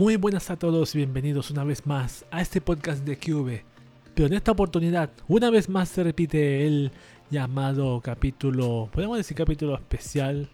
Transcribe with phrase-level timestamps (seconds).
[0.00, 3.66] Muy buenas a todos y bienvenidos una vez más a este podcast de Cube.
[4.14, 6.90] Pero en esta oportunidad, una vez más se repite el
[7.30, 10.48] llamado capítulo, podemos decir capítulo especial,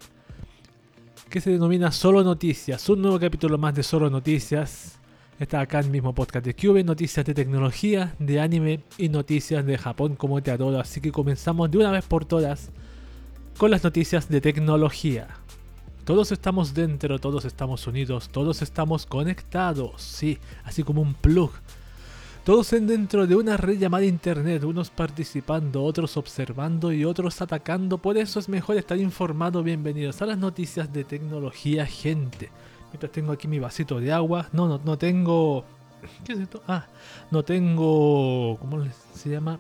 [1.31, 2.89] que se denomina Solo Noticias.
[2.89, 4.99] Un nuevo capítulo más de Solo Noticias.
[5.39, 9.79] Está acá el mismo podcast de Cube, noticias de tecnología, de anime y noticias de
[9.79, 10.81] Japón como te adoro.
[10.81, 12.73] Así que comenzamos de una vez por todas
[13.57, 15.29] con las noticias de tecnología.
[16.07, 21.51] Todos estamos dentro, todos estamos unidos, todos estamos conectados, sí, así como un plug.
[22.45, 27.99] Todos en dentro de una red llamada internet, unos participando, otros observando y otros atacando.
[27.99, 29.65] Por eso es mejor estar informado.
[29.65, 32.53] Bienvenidos a las noticias de tecnología, gente.
[32.93, 34.47] Mientras tengo aquí mi vasito de agua.
[34.53, 35.65] No, no, no tengo.
[36.25, 36.63] ¿Qué es esto?
[36.69, 36.87] Ah,
[37.33, 38.57] no tengo.
[38.61, 39.59] ¿Cómo se llama?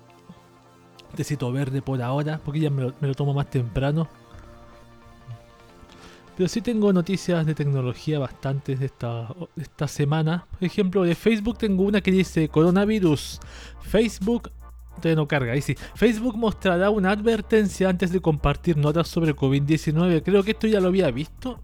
[1.16, 4.06] Tecito verde por ahora, porque ya me lo, me lo tomo más temprano.
[6.36, 10.46] Pero sí tengo noticias de tecnología bastantes de esta, esta semana.
[10.50, 13.40] Por ejemplo, de Facebook tengo una que dice coronavirus.
[13.80, 14.50] Facebook
[15.02, 15.76] no carga, ahí sí.
[15.94, 20.22] Facebook mostrará una advertencia antes de compartir notas sobre COVID-19.
[20.22, 21.60] Creo que esto ya lo había visto.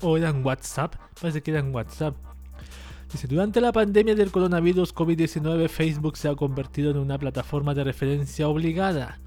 [0.00, 0.94] O era en WhatsApp.
[1.20, 2.14] Parece que era en WhatsApp.
[3.12, 7.84] Dice, durante la pandemia del coronavirus COVID-19, Facebook se ha convertido en una plataforma de
[7.84, 9.18] referencia obligada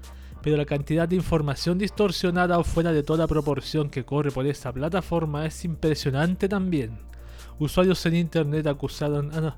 [0.46, 4.72] pero la cantidad de información distorsionada o fuera de toda proporción que corre por esta
[4.72, 7.00] plataforma es impresionante también.
[7.58, 9.32] Usuarios en internet acusaron...
[9.34, 9.56] Ah, no.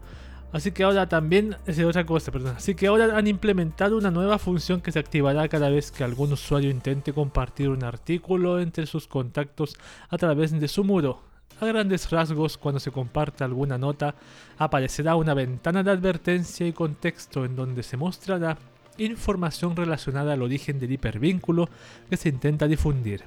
[0.50, 2.54] Así que ahora también es otra cosa, perdón.
[2.56, 6.32] Así que ahora han implementado una nueva función que se activará cada vez que algún
[6.32, 9.76] usuario intente compartir un artículo entre sus contactos
[10.08, 11.20] a través de su muro.
[11.60, 14.14] A grandes rasgos, cuando se comparte alguna nota,
[14.56, 18.56] aparecerá una ventana de advertencia y contexto en donde se mostrará
[18.98, 21.68] información relacionada al origen del hipervínculo
[22.10, 23.24] que se intenta difundir.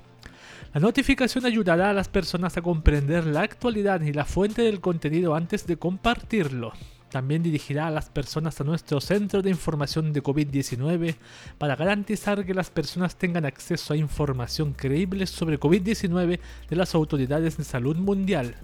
[0.74, 5.36] La notificación ayudará a las personas a comprender la actualidad y la fuente del contenido
[5.36, 6.72] antes de compartirlo.
[7.10, 11.16] También dirigirá a las personas a nuestro centro de información de COVID-19
[11.58, 16.40] para garantizar que las personas tengan acceso a información creíble sobre COVID-19
[16.70, 18.56] de las autoridades de salud mundial.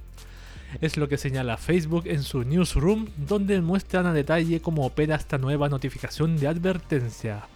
[0.80, 5.38] Es lo que señala Facebook en su newsroom, donde muestran a detalle cómo opera esta
[5.38, 7.48] nueva notificación de advertencia.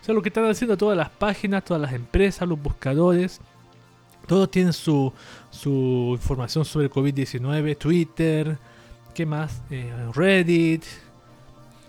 [0.00, 3.40] O sea, lo que están haciendo todas las páginas, todas las empresas, los buscadores,
[4.26, 5.12] todos tienen su,
[5.50, 8.58] su información sobre COVID-19, Twitter,
[9.12, 9.62] ¿qué más?
[9.70, 10.84] Eh, Reddit,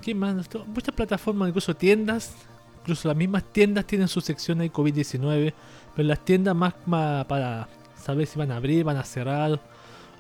[0.01, 0.35] ¿qué más?
[0.67, 2.33] Muchas plataformas, incluso tiendas,
[2.81, 5.53] incluso las mismas tiendas tienen su sección de COVID-19,
[5.95, 9.59] pero las tiendas más, más para saber si van a abrir, van a cerrar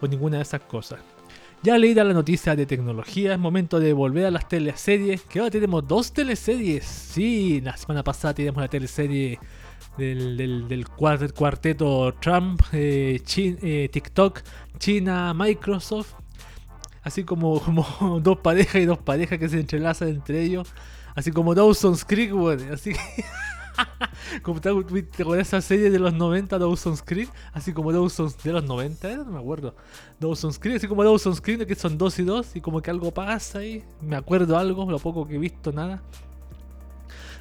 [0.09, 0.99] ninguna de esas cosas.
[1.63, 5.49] Ya leída la noticia de tecnología, es momento de volver a las teleseries, que ahora
[5.49, 6.83] tenemos dos teleseries.
[6.83, 9.39] Sí, la semana pasada teníamos la teleserie
[9.97, 14.41] del, del, cuarteto Trump, eh, eh, TikTok,
[14.77, 16.13] China, Microsoft.
[17.01, 20.67] Así como, como dos parejas y dos parejas que se entrelazan entre ellos.
[21.15, 22.91] Así como Dawson's Creek, bueno, así
[24.41, 24.71] como te
[25.23, 29.25] con esa serie de los 90 Dawson's Creek, así como Dawson's de los 90, no
[29.25, 29.75] me acuerdo.
[30.19, 33.11] Dawson's Creek, así como Dawson's Creek, que son dos y dos, y como que algo
[33.11, 33.83] pasa ahí.
[34.01, 36.01] Me acuerdo algo, lo poco que he visto, nada.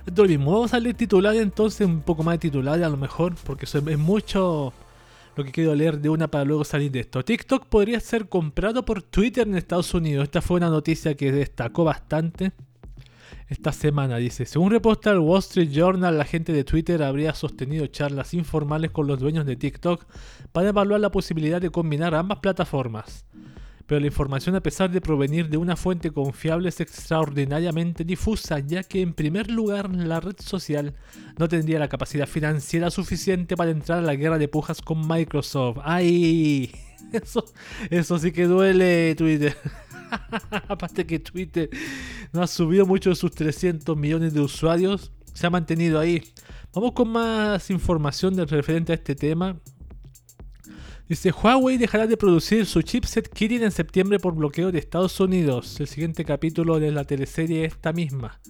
[0.07, 2.97] Esto lo mismo, vamos a leer titular entonces, un poco más de titular a lo
[2.97, 4.73] mejor, porque es mucho
[5.37, 7.25] lo que quiero leer de una para luego salir de esto.
[7.25, 10.25] TikTok podría ser comprado por Twitter en Estados Unidos.
[10.25, 12.53] Esta fue una noticia que destacó bastante
[13.53, 14.17] esta semana.
[14.17, 18.91] Dice, según reporta el Wall Street Journal, la gente de Twitter habría sostenido charlas informales
[18.91, 20.05] con los dueños de TikTok
[20.51, 23.25] para evaluar la posibilidad de combinar ambas plataformas.
[23.87, 28.83] Pero la información, a pesar de provenir de una fuente confiable, es extraordinariamente difusa, ya
[28.83, 30.95] que en primer lugar la red social
[31.39, 35.79] no tendría la capacidad financiera suficiente para entrar a la guerra de pujas con Microsoft.
[35.85, 36.73] ¡Ay!
[37.13, 37.45] Eso,
[37.91, 39.55] eso sí que duele, Twitter.
[40.69, 41.71] Aparte que Twitter
[42.33, 46.23] no ha subido mucho de sus 300 millones de usuarios, se ha mantenido ahí.
[46.75, 49.61] Vamos con más información referente a este tema.
[51.09, 55.79] Dice, Huawei dejará de producir su chipset Kirin en septiembre por bloqueo de Estados Unidos.
[55.81, 58.41] El siguiente capítulo de la teleserie esta misma.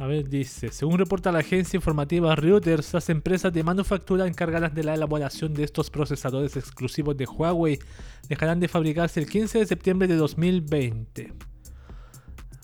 [0.00, 4.84] A ver, dice, según reporta la agencia informativa Reuters, las empresas de manufactura encargadas de
[4.84, 7.80] la elaboración de estos procesadores exclusivos de Huawei
[8.28, 11.32] dejarán de fabricarse el 15 de septiembre de 2020.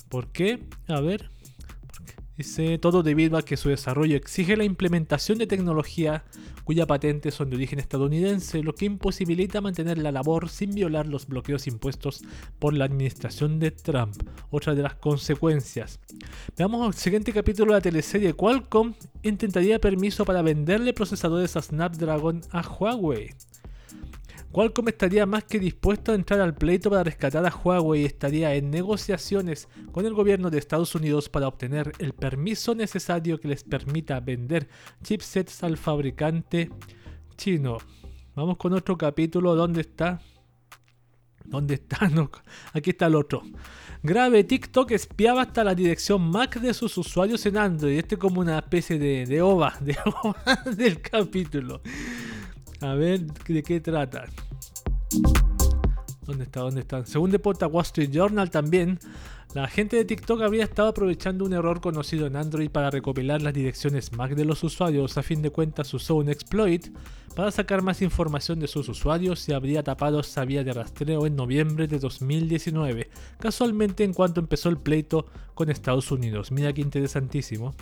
[0.09, 0.63] ¿Por qué?
[0.87, 1.34] A ver.
[2.37, 6.25] Dice todo debido a que su desarrollo exige la implementación de tecnología
[6.65, 11.27] cuya patente son de origen estadounidense, lo que imposibilita mantener la labor sin violar los
[11.27, 12.23] bloqueos impuestos
[12.59, 14.17] por la administración de Trump.
[14.51, 16.01] Otra de las consecuencias.
[16.57, 22.41] Veamos el siguiente capítulo de la teleserie Qualcomm intentaría permiso para venderle procesadores a Snapdragon
[22.51, 23.31] a Huawei.
[24.55, 28.55] Qualcomm estaría más que dispuesto a entrar al pleito para rescatar a Huawei y estaría
[28.55, 33.65] en negociaciones con el gobierno de Estados Unidos para obtener el permiso necesario que les
[33.65, 34.69] permita vender
[35.03, 36.71] chipsets al fabricante
[37.37, 37.79] chino.
[38.37, 39.57] Vamos con otro capítulo.
[39.57, 40.21] ¿Dónde está?
[41.45, 42.09] ¿Dónde está?
[42.73, 43.43] aquí está el otro.
[44.05, 47.99] Grave, TikTok espiaba hasta la dirección MAC de sus usuarios en Android.
[47.99, 49.81] Este es como una especie de, de de ova
[50.77, 51.83] del capítulo.
[52.81, 54.27] A ver de qué trata.
[56.27, 56.61] ¿Dónde está?
[56.61, 57.05] ¿Dónde está?
[57.05, 58.99] Según deporta Wall Street Journal también,
[59.55, 63.53] la gente de TikTok habría estado aprovechando un error conocido en Android para recopilar las
[63.53, 65.19] direcciones MAC de los usuarios.
[65.19, 66.89] A fin de cuentas usó un exploit
[67.37, 71.37] para sacar más información de sus usuarios y habría tapado esa vía de rastreo en
[71.37, 76.51] noviembre de 2019, casualmente en cuanto empezó el pleito con Estados Unidos.
[76.51, 77.75] Mira qué interesantísimo.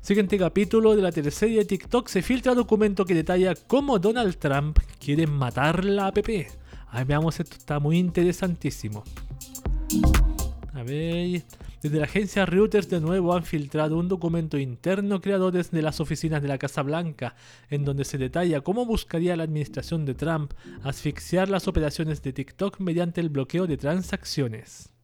[0.00, 4.78] Siguiente capítulo de la teleserie de TikTok se filtra documento que detalla cómo Donald Trump
[4.98, 6.18] quiere matar la app.
[6.88, 9.04] Ahí veamos, esto está muy interesantísimo.
[10.72, 11.42] A ver.
[11.82, 16.42] Desde la agencia Reuters de nuevo han filtrado un documento interno creado desde las oficinas
[16.42, 17.36] de la Casa Blanca,
[17.70, 20.52] en donde se detalla cómo buscaría la administración de Trump
[20.82, 24.95] asfixiar las operaciones de TikTok mediante el bloqueo de transacciones.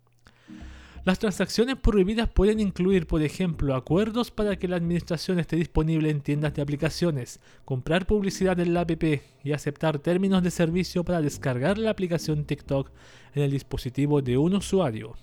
[1.05, 6.21] Las transacciones prohibidas pueden incluir, por ejemplo, acuerdos para que la administración esté disponible en
[6.21, 9.03] tiendas de aplicaciones, comprar publicidad en la app
[9.43, 12.93] y aceptar términos de servicio para descargar la aplicación TikTok
[13.35, 15.17] en el dispositivo de un usuario.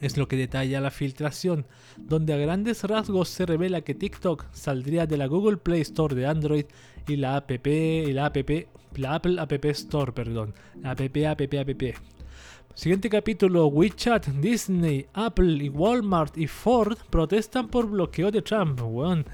[0.00, 5.06] Es lo que detalla la filtración, donde a grandes rasgos se revela que TikTok saldría
[5.06, 6.66] de la Google Play Store de Android
[7.08, 8.36] y la app la app
[8.96, 12.13] la Apple App Store, perdón, la app app app.
[12.74, 18.80] Siguiente capítulo, WeChat, Disney, Apple y Walmart y Ford protestan por bloqueo de Trump.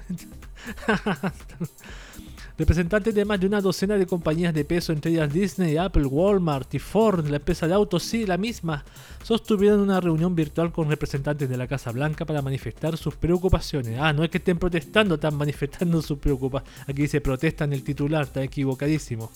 [2.57, 6.71] Representantes de más de una docena de compañías de peso, entre ellas Disney, Apple, Walmart
[6.75, 8.85] y Ford, la empresa de autos, sí, la misma,
[9.23, 13.97] sostuvieron una reunión virtual con representantes de la Casa Blanca para manifestar sus preocupaciones.
[13.99, 16.87] Ah, no es que estén protestando, están manifestando sus preocupaciones.
[16.87, 19.31] Aquí dice protesta en el titular, está equivocadísimo.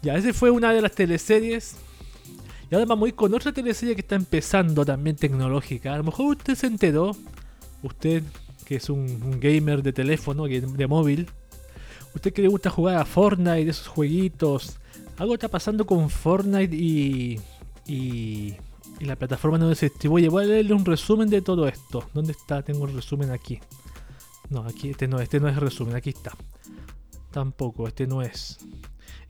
[0.00, 1.76] Ya, esa fue una de las teleseries.
[2.74, 5.94] Y ahora vamos a ir con otra teleserie que está empezando también tecnológica.
[5.94, 7.16] A lo mejor usted se enteró,
[7.84, 8.24] usted
[8.64, 11.30] que es un, gamer de teléfono, de móvil,
[12.16, 14.80] usted que le gusta jugar a Fortnite, esos jueguitos,
[15.18, 17.38] algo está pasando con Fortnite y,
[17.86, 18.56] y,
[18.98, 20.28] la plataforma donde se distribuye.
[20.28, 22.02] Voy a leerle un resumen de todo esto.
[22.12, 22.62] ¿Dónde está?
[22.62, 23.60] Tengo el resumen aquí.
[24.50, 26.32] No, aquí este no, este no es resumen, aquí está.
[27.30, 28.58] Tampoco, este no es.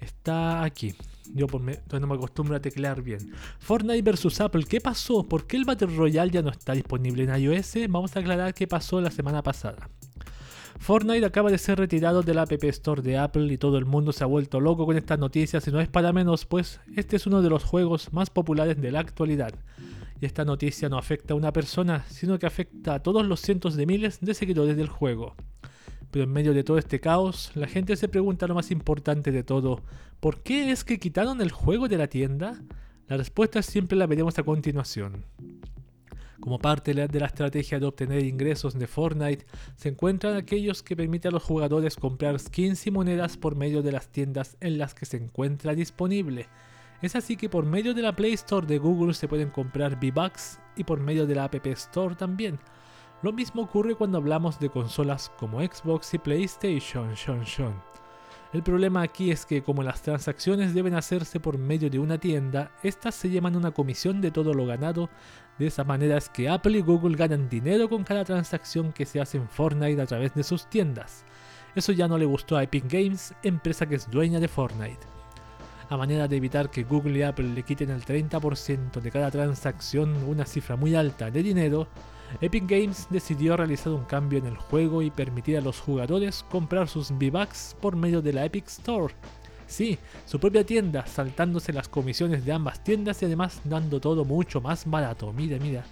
[0.00, 0.94] Está aquí.
[1.32, 3.32] Yo me, no me acostumbro a teclear bien.
[3.58, 5.22] Fortnite versus Apple, ¿qué pasó?
[5.22, 7.74] ¿Por qué el Battle Royale ya no está disponible en iOS?
[7.88, 9.88] Vamos a aclarar qué pasó la semana pasada.
[10.78, 14.12] Fortnite acaba de ser retirado de la App Store de Apple y todo el mundo
[14.12, 17.26] se ha vuelto loco con estas noticias y no es para menos, pues este es
[17.26, 19.54] uno de los juegos más populares de la actualidad.
[20.20, 23.76] Y esta noticia no afecta a una persona, sino que afecta a todos los cientos
[23.76, 25.34] de miles de seguidores del juego.
[26.14, 29.42] Pero en medio de todo este caos, la gente se pregunta lo más importante de
[29.42, 29.82] todo,
[30.20, 32.62] ¿por qué es que quitaron el juego de la tienda?
[33.08, 35.24] La respuesta siempre la veremos a continuación.
[36.38, 39.44] Como parte de la estrategia de obtener ingresos de Fortnite,
[39.74, 43.90] se encuentran aquellos que permiten a los jugadores comprar skins y monedas por medio de
[43.90, 46.46] las tiendas en las que se encuentra disponible.
[47.02, 50.60] Es así que por medio de la Play Store de Google se pueden comprar V-Bucks
[50.76, 52.60] y por medio de la App Store también.
[53.24, 57.08] Lo mismo ocurre cuando hablamos de consolas como Xbox y PlayStation.
[58.52, 62.72] El problema aquí es que como las transacciones deben hacerse por medio de una tienda,
[62.82, 65.08] estas se llevan una comisión de todo lo ganado
[65.58, 69.22] de esa manera es que Apple y Google ganan dinero con cada transacción que se
[69.22, 71.24] hace en Fortnite a través de sus tiendas.
[71.74, 75.06] Eso ya no le gustó a Epic Games, empresa que es dueña de Fortnite.
[75.88, 80.12] A manera de evitar que Google y Apple le quiten el 30% de cada transacción,
[80.24, 81.88] una cifra muy alta de dinero,
[82.40, 86.88] Epic Games decidió realizar un cambio en el juego y permitir a los jugadores comprar
[86.88, 89.14] sus V-Bucks por medio de la Epic Store.
[89.66, 94.60] Sí, su propia tienda, saltándose las comisiones de ambas tiendas y además dando todo mucho
[94.60, 95.32] más barato.
[95.32, 95.84] Mira, mira.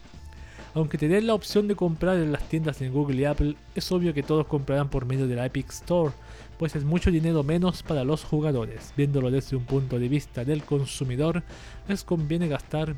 [0.75, 4.15] Aunque te la opción de comprar en las tiendas de Google y Apple, es obvio
[4.15, 6.12] que todos comprarán por medio de la Epic Store,
[6.59, 8.95] pues es mucho dinero menos para los jugadores.
[8.97, 11.43] Viéndolo desde un punto de vista del consumidor,
[11.89, 12.97] les conviene gastar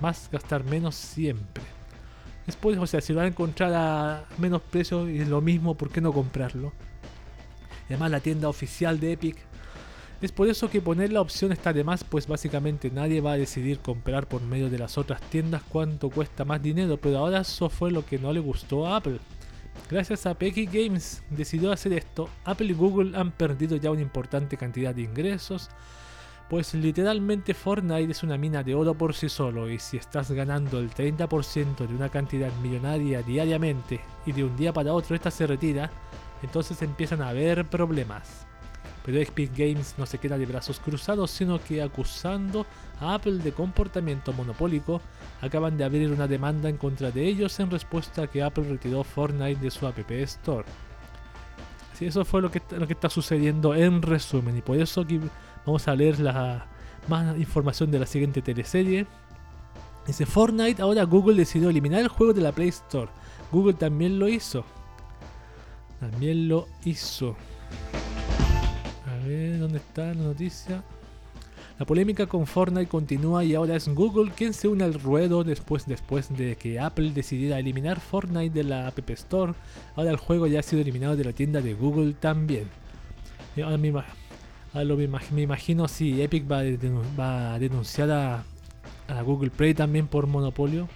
[0.00, 1.75] más, gastar menos siempre.
[2.46, 5.74] Después, o sea, si lo van a encontrar a menos precio y es lo mismo,
[5.74, 6.72] ¿por qué no comprarlo?
[7.86, 9.36] Además, la tienda oficial de Epic
[10.22, 13.36] es por eso que poner la opción está de más, pues básicamente nadie va a
[13.36, 17.68] decidir comprar por medio de las otras tiendas cuánto cuesta más dinero, pero ahora eso
[17.68, 19.18] fue lo que no le gustó a Apple.
[19.90, 24.56] Gracias a Pecky Games decidió hacer esto, Apple y Google han perdido ya una importante
[24.56, 25.68] cantidad de ingresos,
[26.48, 30.78] Pues literalmente Fortnite es una mina de oro por sí solo y si estás ganando
[30.78, 35.44] el 30% de una cantidad millonaria diariamente y de un día para otro esta se
[35.48, 35.90] retira,
[36.42, 38.46] entonces empiezan a haber problemas.
[39.04, 42.64] Pero Epic Games no se queda de brazos cruzados, sino que acusando
[43.00, 45.00] a Apple de comportamiento monopólico,
[45.40, 49.02] acaban de abrir una demanda en contra de ellos en respuesta a que Apple retiró
[49.02, 50.64] Fortnite de su App Store.
[51.94, 55.04] Sí, eso fue lo que, lo que está sucediendo en resumen, y por eso
[55.66, 56.66] vamos a leer la
[57.08, 59.06] más información de la siguiente teleserie.
[60.06, 63.10] Dice Fortnite, ahora Google decidió eliminar el juego de la Play Store.
[63.50, 64.64] Google también lo hizo.
[65.98, 67.36] También lo hizo.
[69.06, 70.82] A ver, ¿dónde está la noticia?
[71.78, 75.86] La polémica con Fortnite continúa y ahora es Google quien se une al ruedo después,
[75.86, 79.52] después de que Apple decidiera eliminar Fortnite de la App Store.
[79.94, 82.68] Ahora el juego ya ha sido eliminado de la tienda de Google también.
[83.56, 83.76] Y ahora
[84.84, 86.58] me, me, imagino si Epic va
[87.54, 88.44] a, denunciar a,
[89.22, 90.88] Google Play también por monopolio.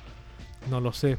[0.69, 1.19] No lo sé.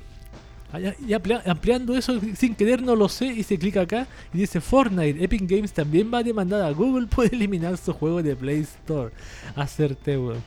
[0.74, 4.62] Ah, y ampliando eso sin querer no lo sé y se clica acá y dice
[4.62, 8.62] Fortnite, Epic Games también va a demandar a Google por eliminar su juego de Play
[8.62, 9.12] Store.
[9.56, 10.44] Hacerte, weón.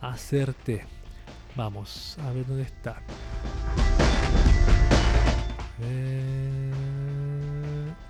[0.00, 0.84] Hacerte.
[1.54, 3.02] Vamos, a ver dónde está.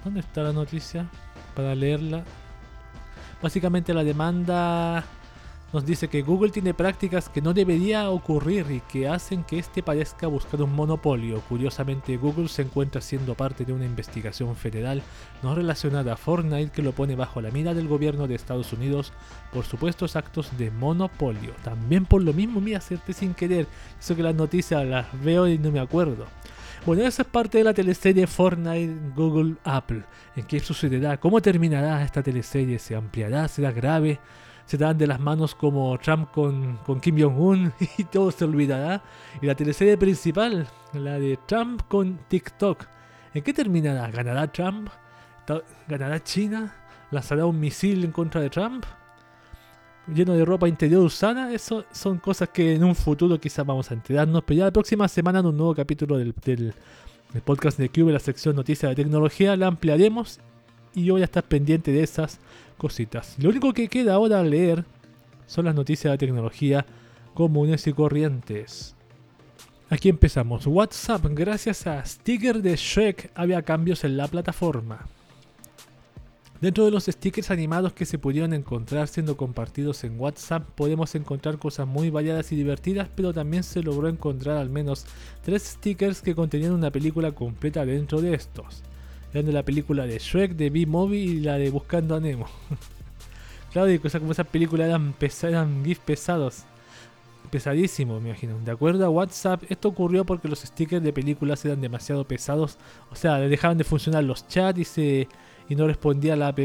[0.05, 1.09] ¿Dónde está la noticia?
[1.55, 2.25] Para leerla.
[3.43, 5.05] Básicamente la demanda
[5.73, 9.83] nos dice que Google tiene prácticas que no debería ocurrir y que hacen que este
[9.83, 11.41] parezca buscar un monopolio.
[11.49, 15.03] Curiosamente, Google se encuentra siendo parte de una investigación federal
[15.43, 19.13] no relacionada a Fortnite que lo pone bajo la mira del gobierno de Estados Unidos
[19.53, 21.53] por supuestos actos de monopolio.
[21.65, 23.67] También por lo mismo, mira, hacerte sin querer.
[23.99, 26.27] Eso que las noticias las veo y no me acuerdo.
[26.85, 30.03] Bueno, esa es parte de la teleserie Fortnite Google Apple.
[30.35, 31.17] ¿En qué sucederá?
[31.19, 32.79] ¿Cómo terminará esta teleserie?
[32.79, 33.47] ¿Se ampliará?
[33.47, 34.19] ¿Será grave?
[34.67, 39.03] se dan de las manos como Trump con, Kim Jong-un y todo se olvidará.
[39.41, 42.87] Y la teleserie principal, la de Trump con TikTok.
[43.35, 44.11] ¿En qué terminará?
[44.11, 44.89] ¿Ganará Trump?
[45.89, 46.75] ¿Ganará China?
[47.11, 48.85] ¿Lanzará un misil en contra de Trump?
[50.09, 53.95] Lleno de ropa interior usada, eso son cosas que en un futuro quizás vamos a
[53.95, 56.35] enterarnos, pero ya la próxima semana en un nuevo capítulo del,
[57.45, 60.41] podcast de Cube, la sección Noticias de Tecnología, la ampliaremos
[60.93, 62.41] y yo voy a estar pendiente de esas
[62.77, 63.37] cositas.
[63.39, 64.85] Lo único que queda ahora leer
[65.47, 66.85] son las noticias de tecnología
[67.33, 68.97] comunes y corrientes.
[69.89, 70.67] Aquí empezamos.
[70.67, 75.07] WhatsApp, gracias a sticker de Shrek, había cambios en la plataforma.
[76.63, 81.59] Dentro de los stickers animados que se pudieron encontrar siendo compartidos en WhatsApp, podemos encontrar
[81.59, 85.05] cosas muy variadas y divertidas, pero también se logró encontrar al menos
[85.45, 88.85] tres stickers que contenían una película completa dentro de estos
[89.33, 92.47] de la película de Shrek, de B-Movie y la de Buscando a Nemo.
[93.73, 96.65] claro, y cosas como esas películas eran, eran GIF pesados.
[97.51, 98.59] Pesadísimos, me imagino.
[98.61, 102.79] De acuerdo a WhatsApp, esto ocurrió porque los stickers de películas eran demasiado pesados.
[103.11, 105.29] O sea, dejaban de funcionar los chats y, se,
[105.69, 106.59] y no respondía la app.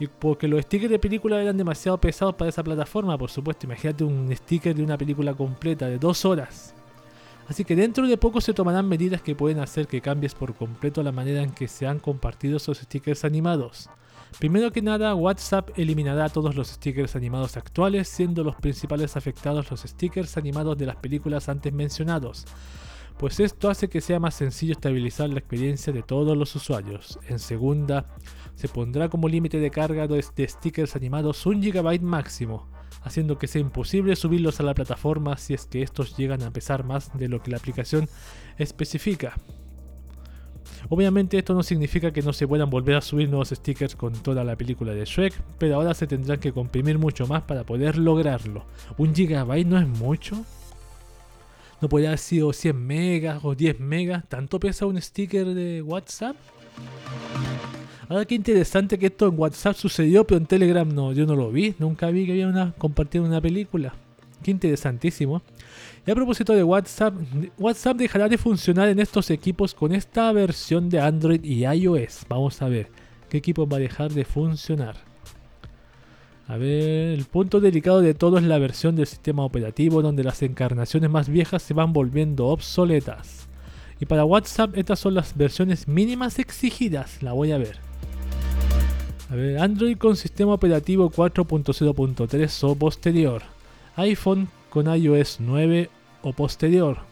[0.00, 3.66] Y porque los stickers de películas eran demasiado pesados para esa plataforma, por supuesto.
[3.66, 6.74] Imagínate un sticker de una película completa de dos horas.
[7.48, 11.02] Así que dentro de poco se tomarán medidas que pueden hacer que cambies por completo
[11.02, 13.90] la manera en que se han compartido esos stickers animados.
[14.38, 19.80] Primero que nada, WhatsApp eliminará todos los stickers animados actuales, siendo los principales afectados los
[19.80, 22.46] stickers animados de las películas antes mencionados,
[23.22, 27.20] pues esto hace que sea más sencillo estabilizar la experiencia de todos los usuarios.
[27.28, 28.04] En segunda,
[28.56, 32.68] se pondrá como límite de carga de stickers animados un GB máximo,
[33.04, 36.82] haciendo que sea imposible subirlos a la plataforma si es que estos llegan a pesar
[36.82, 38.08] más de lo que la aplicación
[38.58, 39.36] especifica.
[40.88, 44.42] Obviamente esto no significa que no se puedan volver a subir nuevos stickers con toda
[44.42, 48.66] la película de Shrek, pero ahora se tendrán que comprimir mucho más para poder lograrlo.
[48.98, 50.44] ¿Un gigabyte no es mucho?
[51.82, 54.24] ¿No podría haber sido 100 megas o 10 megas?
[54.28, 56.36] ¿Tanto pesa un sticker de WhatsApp?
[58.08, 61.50] Ahora qué interesante que esto en WhatsApp sucedió, pero en Telegram no, yo no lo
[61.50, 63.94] vi, nunca vi que había una compartido una película.
[64.44, 65.42] Qué interesantísimo.
[66.06, 67.14] Y a propósito de WhatsApp,
[67.58, 72.26] WhatsApp dejará de funcionar en estos equipos con esta versión de Android y iOS.
[72.28, 72.90] Vamos a ver
[73.28, 75.11] qué equipo va a dejar de funcionar.
[76.48, 80.42] A ver, el punto delicado de todo es la versión del sistema operativo donde las
[80.42, 83.46] encarnaciones más viejas se van volviendo obsoletas.
[84.00, 87.22] Y para WhatsApp estas son las versiones mínimas exigidas.
[87.22, 87.78] La voy a ver.
[89.30, 93.42] A ver, Android con sistema operativo 4.0.3 o posterior.
[93.96, 95.88] iPhone con iOS 9
[96.22, 97.11] o posterior.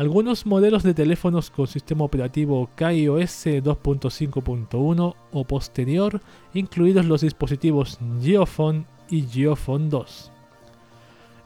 [0.00, 6.22] Algunos modelos de teléfonos con sistema operativo KaiOS 2.5.1 o posterior,
[6.54, 10.32] incluidos los dispositivos Geophone y Geophone 2.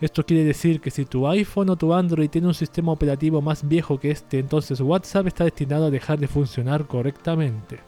[0.00, 3.66] Esto quiere decir que si tu iPhone o tu Android tiene un sistema operativo más
[3.66, 7.80] viejo que este, entonces WhatsApp está destinado a dejar de funcionar correctamente.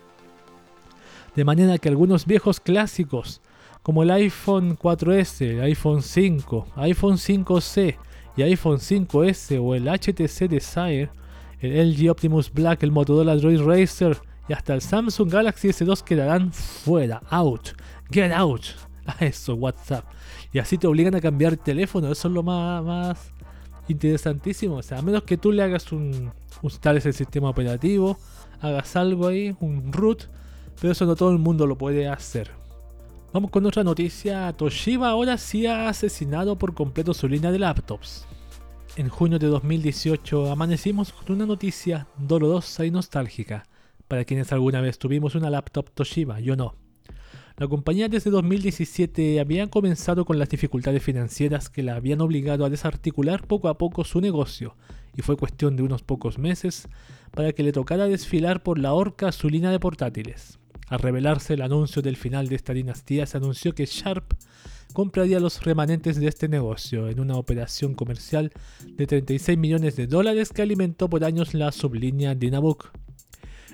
[1.37, 3.41] De manera que algunos viejos clásicos,
[3.85, 7.99] como el iPhone 4S, iPhone 5, iPhone 5C
[8.37, 11.09] y iPhone 5S o el HTC Desire,
[11.61, 14.17] el LG Optimus Black, el Motorola Droid Racer
[14.49, 17.71] y hasta el Samsung Galaxy S2 quedarán fuera, out,
[18.11, 18.63] get out.
[19.07, 20.05] A eso, WhatsApp.
[20.53, 23.33] Y así te obligan a cambiar teléfono, eso es lo más,
[23.89, 24.77] interesantísimo.
[24.77, 28.19] O sea, a menos que tú le hagas un, instales el sistema operativo,
[28.61, 30.25] hagas algo ahí, un root,
[30.81, 32.51] pero eso no todo el mundo lo puede hacer.
[33.33, 34.53] Vamos con otra noticia.
[34.53, 38.27] Toshiba ahora sí ha asesinado por completo su línea de laptops.
[38.97, 43.65] En junio de 2018 amanecimos con una noticia dolorosa y nostálgica
[44.09, 46.75] para quienes alguna vez tuvimos una laptop Toshiba, yo no.
[47.59, 52.71] La compañía desde 2017 había comenzado con las dificultades financieras que la habían obligado a
[52.71, 54.77] desarticular poco a poco su negocio,
[55.17, 56.89] y fue cuestión de unos pocos meses
[57.33, 60.59] para que le tocara desfilar por la horca su línea de portátiles.
[60.89, 64.35] Al revelarse el anuncio del final de esta dinastía, se anunció que Sharp
[64.93, 68.53] compraría los remanentes de este negocio en una operación comercial
[68.87, 72.93] de 36 millones de dólares que alimentó por años la sublínea Dynabook.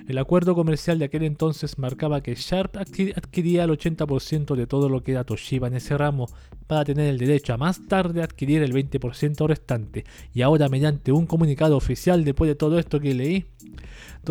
[0.08, 5.02] El acuerdo comercial de aquel entonces marcaba que Sharp adquiría el 80% de todo lo
[5.02, 6.26] que era Toshiba en ese ramo
[6.66, 10.04] para tener el derecho a más tarde adquirir el 20% restante.
[10.34, 13.46] Y ahora mediante un comunicado oficial después de todo esto que leí,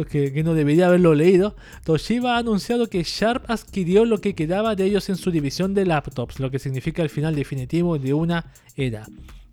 [0.10, 1.56] que, que no debería haberlo leído,
[1.86, 5.86] Toshiba ha anunciado que Sharp adquirió lo que quedaba de ellos en su división de
[5.86, 9.06] laptops, lo que significa el final definitivo de una era.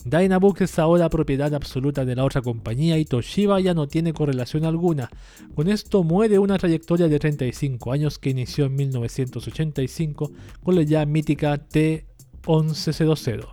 [0.05, 4.65] Dynabook es ahora propiedad absoluta de la otra compañía y Toshiba ya no tiene correlación
[4.65, 5.11] alguna.
[5.55, 10.31] Con esto muere una trayectoria de 35 años que inició en 1985
[10.63, 13.47] con la ya mítica T1100.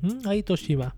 [0.00, 0.26] ¿Mm?
[0.26, 0.94] Ahí Toshiba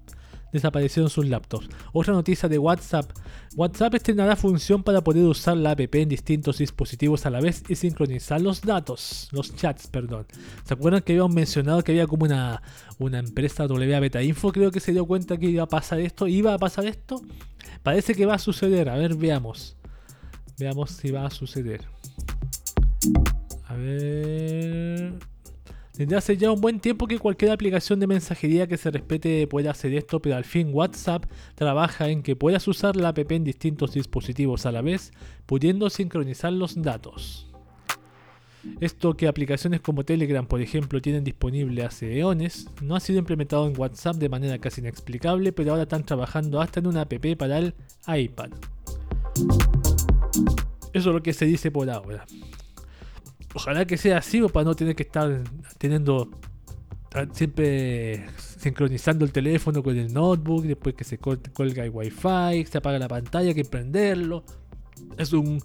[0.56, 1.68] desaparecieron sus laptops.
[1.92, 3.10] Otra noticia de WhatsApp.
[3.56, 7.76] WhatsApp estrenará función para poder usar la app en distintos dispositivos a la vez y
[7.76, 10.26] sincronizar los datos, los chats, perdón.
[10.64, 12.62] ¿Se acuerdan que habíamos mencionado que había como una,
[12.98, 14.52] una empresa W Beta Info?
[14.52, 16.26] Creo que se dio cuenta que iba a pasar esto.
[16.26, 17.22] ¿Iba a pasar esto?
[17.82, 18.88] Parece que va a suceder.
[18.88, 19.76] A ver, veamos.
[20.58, 21.82] Veamos si va a suceder.
[23.68, 25.35] A ver...
[25.96, 29.70] Desde hace ya un buen tiempo que cualquier aplicación de mensajería que se respete puede
[29.70, 33.94] hacer esto, pero al fin WhatsApp trabaja en que puedas usar la app en distintos
[33.94, 35.12] dispositivos a la vez,
[35.46, 37.46] pudiendo sincronizar los datos.
[38.80, 43.66] Esto que aplicaciones como Telegram, por ejemplo, tienen disponible hace eones, no ha sido implementado
[43.66, 47.58] en WhatsApp de manera casi inexplicable, pero ahora están trabajando hasta en una app para
[47.58, 47.74] el
[48.06, 48.50] iPad.
[50.92, 52.26] Eso es lo que se dice por ahora.
[53.56, 55.42] Ojalá que sea así para no tener que estar
[55.78, 56.30] teniendo
[57.32, 62.98] siempre sincronizando el teléfono con el notebook, después que se colga el wifi, se apaga
[62.98, 64.44] la pantalla, hay que prenderlo.
[65.16, 65.62] Es un,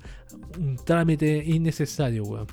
[0.85, 2.47] trámite innecesario, weón.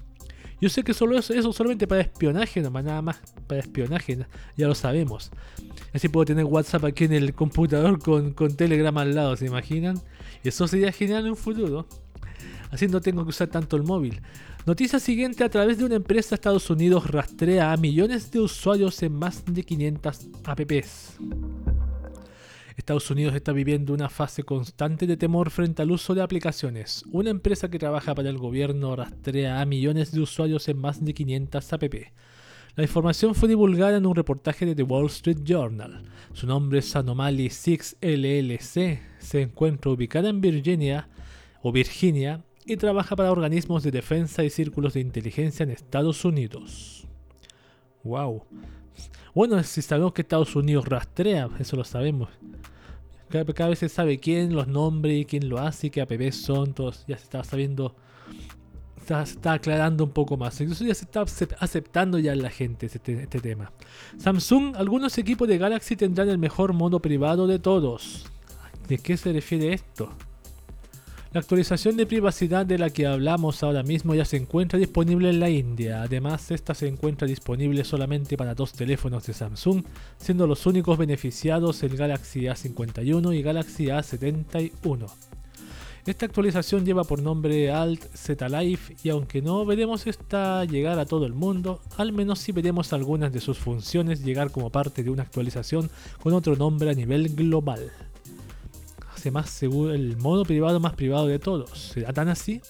[0.60, 4.18] Yo sé que solo eso, eso solamente para espionaje, nomás, nada más para espionaje,
[4.56, 5.30] ya lo sabemos.
[5.92, 10.00] Así puedo tener WhatsApp aquí en el computador con, con Telegram al lado, ¿se imaginan?
[10.42, 11.86] Y eso sería genial en un futuro.
[12.72, 14.20] Así no tengo que usar tanto el móvil.
[14.68, 19.14] Noticia siguiente, a través de una empresa Estados Unidos rastrea a millones de usuarios en
[19.14, 21.16] más de 500 apps.
[22.76, 27.02] Estados Unidos está viviendo una fase constante de temor frente al uso de aplicaciones.
[27.10, 31.14] Una empresa que trabaja para el gobierno rastrea a millones de usuarios en más de
[31.14, 32.12] 500 apps.
[32.76, 36.02] La información fue divulgada en un reportaje de The Wall Street Journal.
[36.34, 39.00] Su nombre es Anomaly 6 LLC.
[39.18, 41.08] Se encuentra ubicada en Virginia
[41.62, 47.06] o Virginia y trabaja para organismos de defensa y círculos de inteligencia en Estados Unidos.
[48.04, 48.44] Wow.
[49.34, 52.28] Bueno, si sabemos que Estados Unidos rastrea, eso lo sabemos.
[53.30, 57.18] Cada, vez se sabe quién los nombres quién lo hace qué APP son, todos ya
[57.18, 57.94] se está sabiendo,
[59.06, 60.60] se está aclarando un poco más.
[60.60, 61.24] Incluso ya se está
[61.60, 63.72] aceptando ya la gente este, este tema.
[64.18, 68.26] Samsung, algunos equipos de Galaxy tendrán el mejor modo privado de todos.
[68.88, 70.10] ¿De qué se refiere esto?
[71.30, 75.40] La actualización de privacidad de la que hablamos ahora mismo ya se encuentra disponible en
[75.40, 76.00] la India.
[76.00, 79.84] Además, esta se encuentra disponible solamente para dos teléfonos de Samsung,
[80.16, 85.06] siendo los únicos beneficiados el Galaxy A51 y Galaxy A71.
[86.06, 91.04] Esta actualización lleva por nombre Alt Z Life y aunque no veremos esta llegar a
[91.04, 95.10] todo el mundo, al menos sí veremos algunas de sus funciones llegar como parte de
[95.10, 95.90] una actualización
[96.22, 97.92] con otro nombre a nivel global.
[99.18, 101.70] Hace más seguro, el modo privado más privado de todos.
[101.92, 102.60] ¿Será tan así?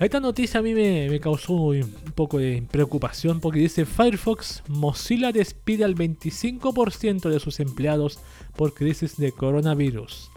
[0.00, 5.84] Esta noticia a mí me, causó un poco de preocupación porque dice Firefox, Mozilla despide
[5.84, 8.18] al 25% de sus empleados
[8.56, 10.30] por crisis de coronavirus.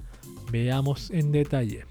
[0.52, 1.86] Veamos en detalle.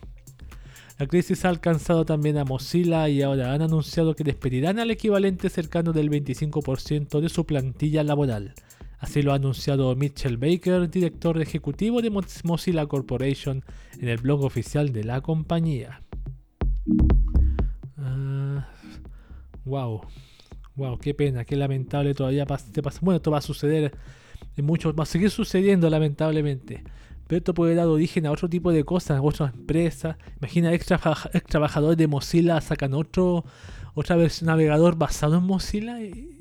[0.99, 5.49] La crisis ha alcanzado también a Mozilla y ahora han anunciado que despedirán al equivalente
[5.49, 8.55] cercano del 25% de su plantilla laboral.
[9.05, 13.63] Así lo ha anunciado Mitchell Baker, director ejecutivo de Mozilla Corporation,
[14.01, 16.01] en el blog oficial de la compañía.
[19.67, 20.01] wow,
[20.75, 22.71] wow, qué pena, qué lamentable todavía pasa.
[23.03, 23.93] Bueno, esto va a suceder
[24.57, 26.83] en muchos, va a seguir sucediendo lamentablemente.
[27.27, 30.17] Pero esto puede dar origen a otro tipo de cosas, a otras empresas.
[30.39, 30.87] Imagina, ex,
[31.47, 33.45] trabajadores de Mozilla sacan otro,
[33.93, 36.34] otra vez navegador basado en Mozilla y,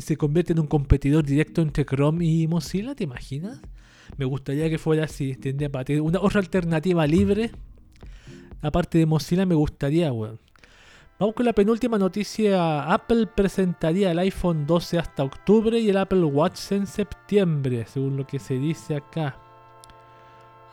[0.00, 3.60] se convierte en un competidor directo entre Chrome y Mozilla, ¿te imaginas?
[4.16, 7.50] Me gustaría que fuera así, tendría para tener una otra alternativa libre.
[8.62, 10.38] Aparte de Mozilla, me gustaría, weón.
[11.18, 12.92] Vamos con la penúltima noticia.
[12.92, 18.26] Apple presentaría el iPhone 12 hasta octubre y el Apple Watch en septiembre, según lo
[18.26, 19.38] que se dice acá.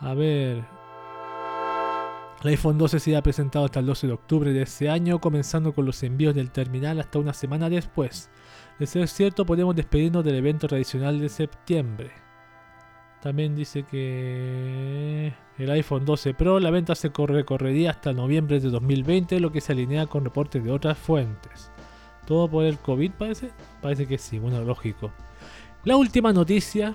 [0.00, 0.62] A ver.
[2.42, 5.86] El iPhone 12 será presentado hasta el 12 de octubre de ese año, comenzando con
[5.86, 8.28] los envíos del terminal hasta una semana después.
[8.78, 12.10] De ser cierto, podemos despedirnos del evento tradicional de septiembre.
[13.22, 19.40] También dice que el iPhone 12 Pro, la venta se recorrería hasta noviembre de 2020,
[19.40, 21.70] lo que se alinea con reportes de otras fuentes.
[22.26, 23.50] ¿Todo por el COVID parece?
[23.80, 25.10] Parece que sí, bueno, lógico.
[25.84, 26.94] La última noticia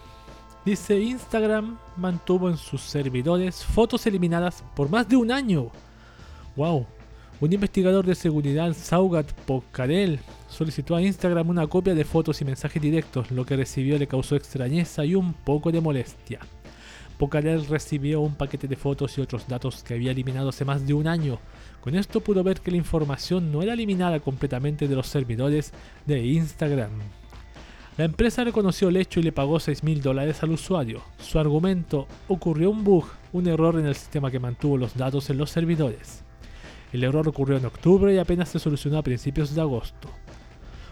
[0.65, 5.71] Dice Instagram mantuvo en sus servidores fotos eliminadas por más de un año.
[6.55, 6.85] ¡Wow!
[7.39, 10.19] Un investigador de seguridad, Saugat Pocarel,
[10.59, 13.31] solicitó a Instagram una copia de fotos y mensajes directos.
[13.31, 16.41] Lo que recibió le causó extrañeza y un poco de molestia.
[17.17, 20.93] Pocarel recibió un paquete de fotos y otros datos que había eliminado hace más de
[20.93, 21.39] un año.
[21.79, 25.71] Con esto pudo ver que la información no era eliminada completamente de los servidores
[26.05, 26.91] de Instagram.
[27.97, 31.01] La empresa reconoció el hecho y le pagó 6 mil dólares al usuario.
[31.19, 35.37] Su argumento, ocurrió un bug, un error en el sistema que mantuvo los datos en
[35.37, 36.25] los servidores.
[36.91, 40.09] El error ocurrió en octubre y apenas se solucionó a principios de agosto.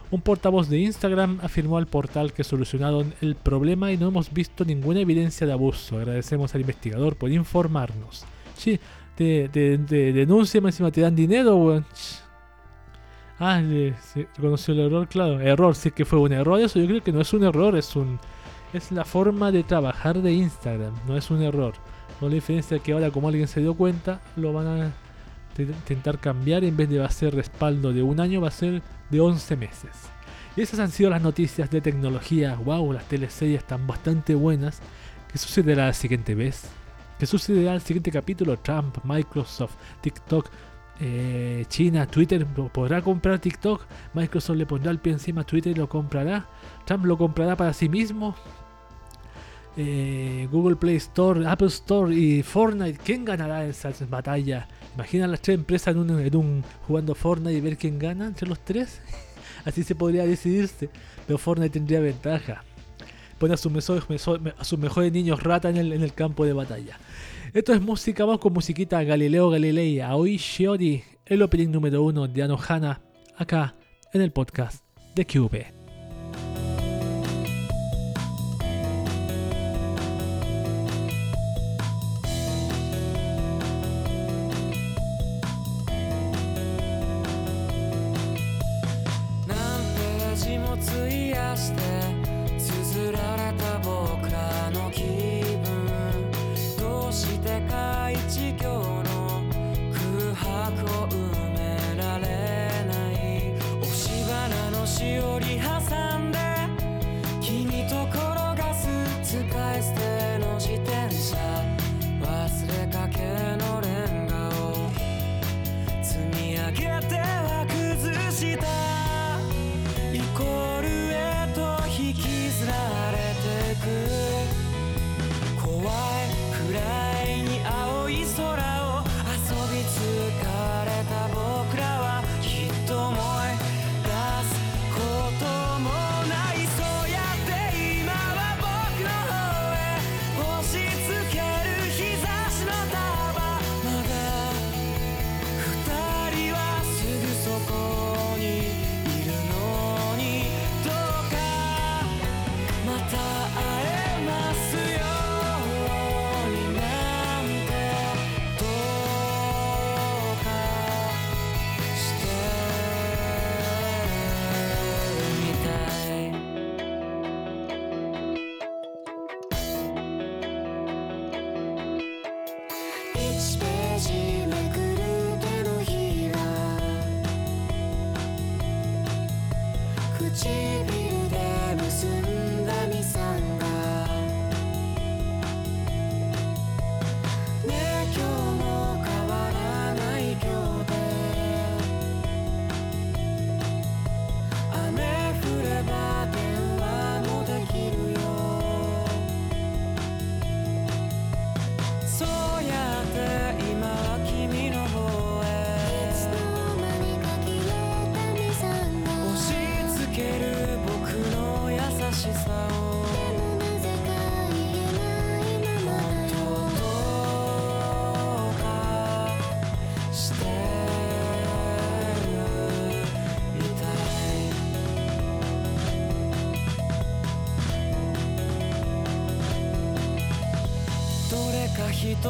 [0.09, 4.63] Un portavoz de Instagram afirmó al portal que solucionaron el problema y no hemos visto
[4.63, 5.97] ninguna evidencia de abuso.
[5.97, 8.25] Agradecemos al investigador por informarnos.
[8.55, 8.79] Sí,
[9.15, 11.85] te, te, denuncia, encima te dan dinero, weón.
[13.39, 13.61] Ah,
[14.01, 15.39] se reconoció el error, claro.
[15.41, 16.59] Error, sí que fue un error.
[16.59, 18.19] Eso yo creo que no es un error, es un
[18.73, 21.73] es la forma de trabajar de Instagram, no es un error.
[22.19, 24.93] No la diferencia que ahora como alguien se dio cuenta, lo van a
[25.63, 28.81] intentar cambiar en vez de va a ser respaldo de un año, va a ser
[29.09, 29.91] de 11 meses.
[30.55, 32.55] Y esas han sido las noticias de tecnología.
[32.55, 34.79] Wow, las teleseries están bastante buenas.
[35.31, 36.63] ¿Qué sucederá la siguiente vez?
[37.19, 38.57] ¿Qué sucederá el siguiente capítulo?
[38.57, 40.49] Trump, Microsoft, TikTok,
[40.99, 45.75] eh, China, Twitter podrá comprar TikTok, Microsoft le pondrá el pie encima a Twitter y
[45.75, 46.47] lo comprará,
[46.85, 48.35] Trump lo comprará para sí mismo,
[49.75, 54.67] eh, Google Play Store, Apple Store y Fortnite, ¿quién ganará esa batalla?
[54.95, 59.01] Imagina las tres empresas en un, jugando Fortnite y ver quién gana entre los tres.
[59.65, 60.89] Así se podría decidirse,
[61.25, 62.63] pero Fortnite tendría ventaja.
[63.37, 66.97] Pone a sus, mejores niños rata en el campo de batalla.
[67.53, 72.43] Esto es música, vamos con musiquita Galileo Galilei, Aoi Shiori, el opening número uno de
[72.43, 73.01] Anohana,
[73.37, 73.73] acá
[74.13, 74.83] en el podcast
[75.15, 75.76] de QV.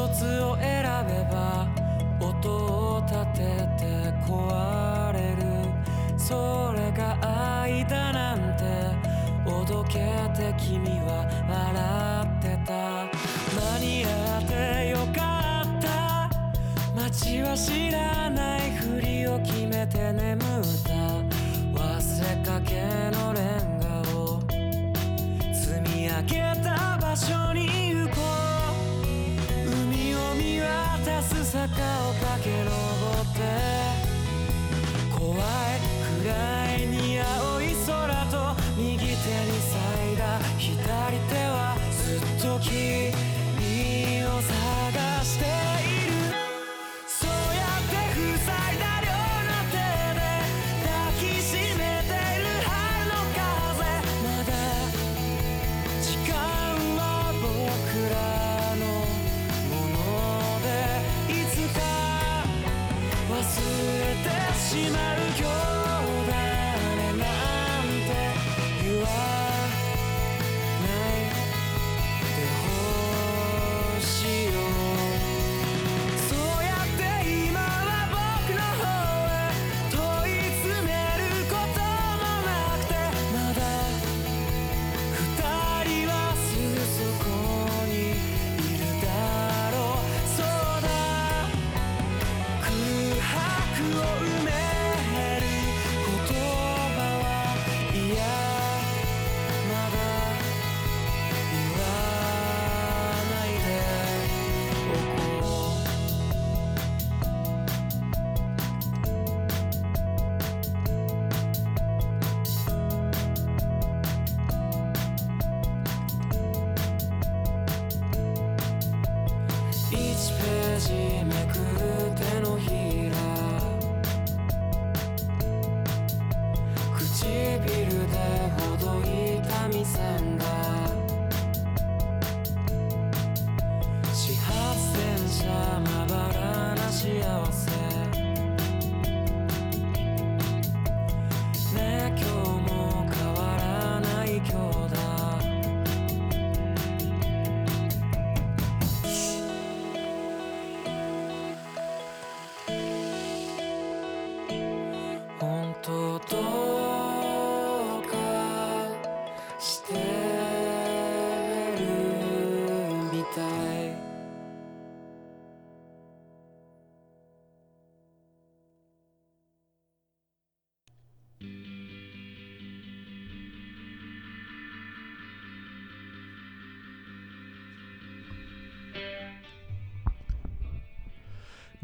[0.08, 0.47] つを
[41.10, 45.57] り手はずっと君を探して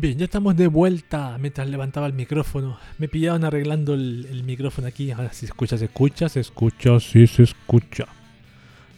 [0.04, 2.78] Bien, ya estamos de vuelta mientras levantaba el micrófono.
[2.98, 5.10] Me pillaron arreglando el, micrófono aquí.
[5.10, 8.04] Ahora si escucha, se escucha, se escucha, sí se escucha.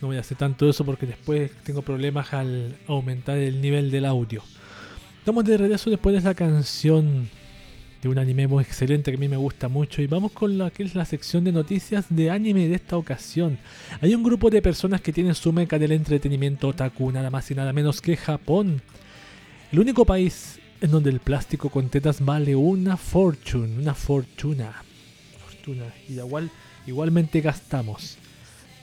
[0.01, 4.05] No voy a hacer tanto eso porque después tengo problemas al aumentar el nivel del
[4.05, 4.43] audio.
[5.21, 7.31] Estamos de regreso después de esa canción
[8.03, 10.03] de un anime muy excelente que a mí me gusta mucho.
[10.03, 13.59] Y vamos con la que es la sección de noticias de anime de esta ocasión.
[14.01, 17.55] Hay un grupo de personas que tienen su meca del entretenimiento otaku, nada más y
[17.55, 18.83] nada menos que Japón.
[19.71, 24.83] El único país en donde el plástico con tetas vale una fortune, una fortuna.
[25.47, 25.93] Fortuna.
[26.09, 26.51] Y igual,
[26.87, 28.19] igualmente gastamos.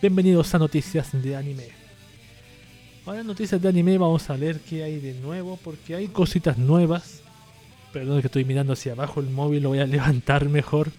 [0.02, 1.68] Bienvenidos a Noticias de Anime.
[3.06, 6.58] Ahora en Noticias de Anime vamos a ver qué hay de nuevo, porque hay cositas
[6.58, 7.22] nuevas.
[7.92, 10.92] Perdón que estoy mirando hacia abajo el móvil, lo voy a levantar mejor.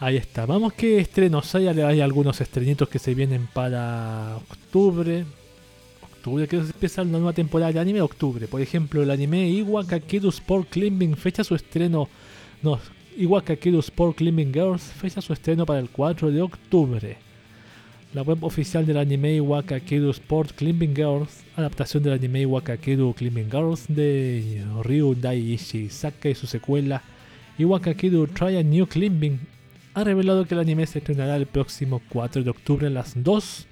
[0.00, 0.44] Ahí está.
[0.44, 1.68] Vamos que estrenos hay.
[1.68, 5.24] Hay algunos estrenitos que se vienen para octubre.
[6.24, 8.00] Octubre, que empieza la nueva temporada de anime.
[8.00, 8.48] Octubre.
[8.48, 12.08] Por ejemplo, el anime Iwa Kakeru Sport Climbing fecha su estreno.
[12.62, 12.80] No,
[13.18, 17.18] Iwa Kakeru Sport Climbing Girls fecha su estreno para el 4 de octubre.
[18.14, 23.12] La web oficial del anime Iwa Kakeru Sport Climbing Girls, adaptación del anime Iwa Kakeru
[23.12, 27.02] Climbing Girls de Ryu Daiichi Saka y su secuela
[27.58, 29.40] Iwa Kakeru Try a New Climbing,
[29.92, 33.66] ha revelado que el anime se estrenará el próximo 4 de octubre a las 2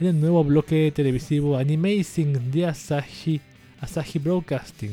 [0.00, 3.40] en el nuevo bloque televisivo Animazing de Asahi,
[3.80, 4.92] Asahi Broadcasting.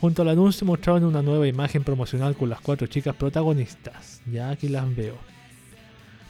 [0.00, 4.20] Junto al anuncio mostraron una nueva imagen promocional con las cuatro chicas protagonistas.
[4.30, 5.16] Ya aquí las veo.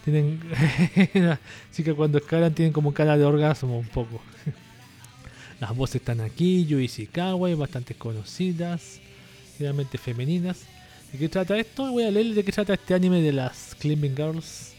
[0.04, 0.40] Tienen.
[1.70, 4.22] Así que cuando escalan tienen como cara de orgasmo un poco.
[5.60, 9.00] Las voces están aquí, Yui Ishikawa, y bastante conocidas,
[9.56, 10.64] generalmente femeninas.
[11.10, 11.90] ¿De qué trata esto?
[11.90, 14.74] Voy a leer de qué trata este anime de las Climbing Girls,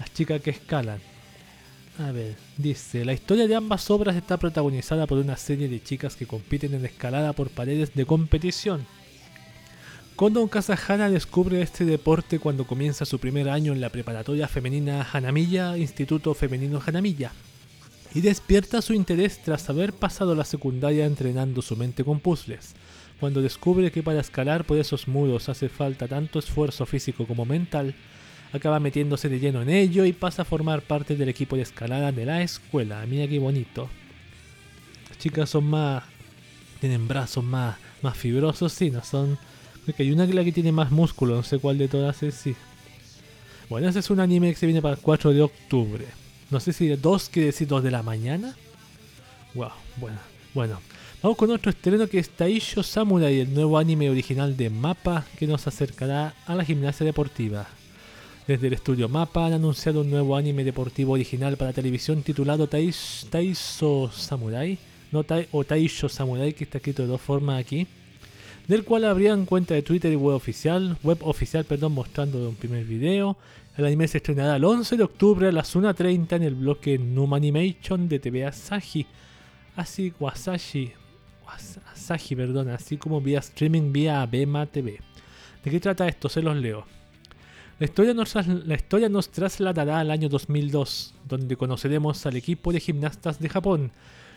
[0.00, 0.98] las chicas que escalan.
[1.98, 6.14] A ver, dice, la historia de ambas obras está protagonizada por una serie de chicas
[6.14, 8.86] que compiten en escalada por paredes de competición.
[10.14, 15.78] Kondo Kazahara descubre este deporte cuando comienza su primer año en la preparatoria femenina Hanamiya,
[15.78, 17.32] Instituto Femenino Hanamiya,
[18.14, 22.74] y despierta su interés tras haber pasado la secundaria entrenando su mente con puzzles,
[23.20, 27.94] cuando descubre que para escalar por esos muros hace falta tanto esfuerzo físico como mental,
[28.52, 32.12] acaba metiéndose de lleno en ello y pasa a formar parte del equipo de escalada
[32.12, 33.04] de la escuela.
[33.06, 33.88] Mira qué bonito.
[35.08, 36.04] Las chicas son más.
[36.80, 39.38] tienen brazos más, más fibrosos, sí, no son.
[39.84, 42.34] Porque hay una que la que tiene más músculo, no sé cuál de todas es,
[42.34, 42.54] sí.
[43.68, 46.04] Bueno, ese es un anime que se viene para el 4 de octubre.
[46.50, 48.54] No sé si 2 quiere decir 2 de la mañana.
[49.54, 50.18] Wow, bueno,
[50.54, 50.80] bueno.
[51.22, 55.46] Vamos con otro estreno que es Taisho Samurai, el nuevo anime original de Mapa que
[55.46, 57.66] nos acercará a la gimnasia deportiva.
[58.46, 63.26] Desde el estudio Mapa han anunciado un nuevo anime deportivo original para televisión titulado Tais,
[63.28, 64.78] Taiso Samurai,
[65.10, 67.86] no o Taisho Samurai, que está escrito de dos formas aquí,
[68.68, 72.84] del cual habrían cuenta de Twitter y web oficial, web oficial, perdón, mostrando un primer
[72.84, 73.36] video.
[73.76, 77.36] El anime se estrenará el 11 de octubre a las 1.30 en el bloque Numa
[77.38, 79.06] Animation de TV Asahi,
[79.74, 80.92] así Wasashi,
[81.46, 85.00] Was- Asahi, perdón, así como vía streaming vía Abema TV.
[85.64, 86.28] ¿De qué trata esto?
[86.28, 86.86] Se los leo.
[87.78, 92.80] La historia, nos, la historia nos trasladará al año 2002, donde conoceremos al equipo de
[92.80, 93.92] gimnastas de Japón.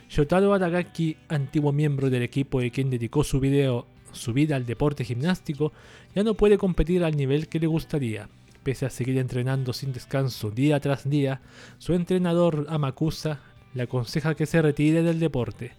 [0.09, 5.05] Shotaro Aragaki, antiguo miembro del equipo de quien dedicó su, video, su vida al deporte
[5.05, 5.71] gimnástico,
[6.13, 8.27] ya no puede competir al nivel que le gustaría.
[8.63, 11.39] Pese a seguir entrenando sin descanso día tras día,
[11.77, 13.39] su entrenador Amakusa
[13.73, 15.71] le aconseja que se retire del deporte.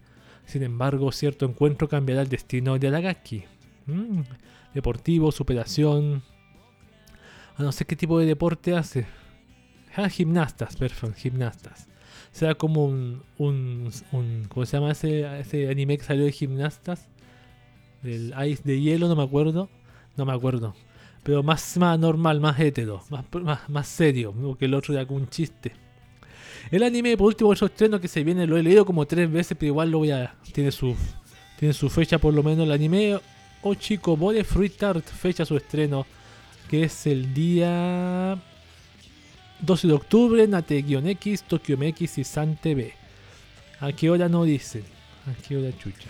[0.46, 3.44] Sin embargo, cierto encuentro cambiará el destino de Aragaki.
[3.84, 4.22] Mm,
[4.72, 6.22] deportivo, superación,
[7.60, 9.06] no sé qué tipo de deporte hace.
[9.94, 11.88] Ah, gimnastas, perfecto, gimnastas.
[12.32, 13.90] Será como un, un,
[14.48, 17.08] ¿Cómo se llama ese, ese anime que salió de gimnastas?
[18.02, 19.68] Del Ice de hielo, no me acuerdo.
[20.16, 20.74] No me acuerdo.
[21.22, 25.28] Pero más, más normal, más hétero, más, más, más serio, que el otro como un
[25.28, 25.72] chiste.
[26.70, 29.56] El anime, por último, otro estreno que se viene, lo he leído como tres veces,
[29.58, 30.34] pero igual lo voy a.
[30.52, 30.94] Tiene su,
[31.58, 32.64] tiene su fecha por lo menos.
[32.64, 33.18] El anime
[33.62, 36.06] Ochiko Bore Fruit Art, fecha su estreno
[36.70, 38.40] que es el día
[39.60, 42.92] 12 de octubre en AT-X, Tokyo MX y San TV.
[43.80, 44.84] ¿A qué hora no dicen?
[45.26, 46.08] ¿A qué hora chucha?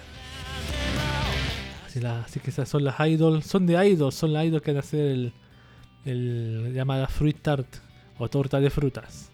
[2.26, 4.80] Así, que esas son las idols, son de idols, son las idols que van a
[4.80, 5.32] hacer el,
[6.04, 7.76] el llamada fruit tart
[8.18, 9.32] o torta de frutas.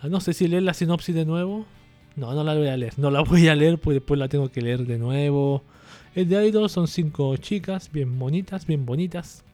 [0.00, 1.64] Ah, no sé si leer la sinopsis de nuevo.
[2.16, 2.98] No, no la voy a leer.
[2.98, 5.62] No la voy a leer, pues después la tengo que leer de nuevo.
[6.16, 9.44] Es de idols, son cinco chicas, bien bonitas, bien bonitas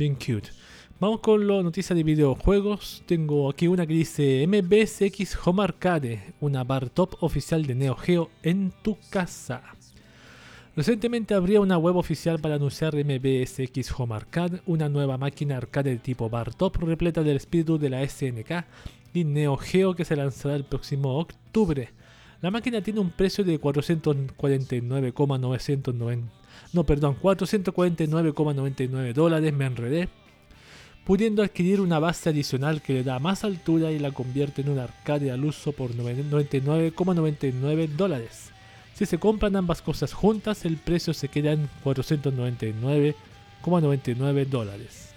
[0.00, 0.50] bien cute.
[0.98, 3.02] Vamos con la noticia de videojuegos.
[3.04, 8.30] Tengo aquí una que dice MBSX Home Arcade, una bar top oficial de Neo Geo
[8.42, 9.62] en tu casa.
[10.74, 15.98] Recientemente habría una web oficial para anunciar MBSX Home Arcade, una nueva máquina arcade de
[15.98, 18.64] tipo bar top repleta del espíritu de la SNK
[19.12, 21.90] y Neo Geo que se lanzará el próximo octubre.
[22.40, 26.39] La máquina tiene un precio de 449,990
[26.72, 30.08] no, perdón, 449,99 dólares, me enredé,
[31.04, 34.78] pudiendo adquirir una base adicional que le da más altura y la convierte en un
[34.78, 38.52] arcade al uso por 99,99 dólares.
[38.94, 45.08] Si se compran ambas cosas juntas, el precio se queda en 499,99 dólares.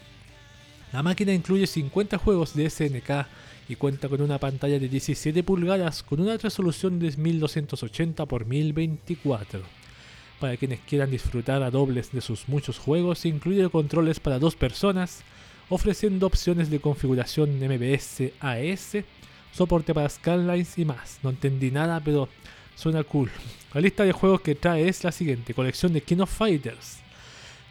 [0.91, 3.28] La máquina incluye 50 juegos de SNK
[3.70, 9.82] y cuenta con una pantalla de 17 pulgadas con una resolución de 1280 x 1024
[10.44, 15.24] para quienes quieran disfrutar a dobles de sus muchos juegos, incluye controles para dos personas,
[15.70, 18.98] ofreciendo opciones de configuración MBS AS,
[19.54, 21.20] soporte para scanlines y más.
[21.24, 22.28] No entendí nada, pero
[22.76, 23.32] suena cool.
[23.74, 26.98] La lista de juegos que trae es la siguiente: colección de King of Fighters.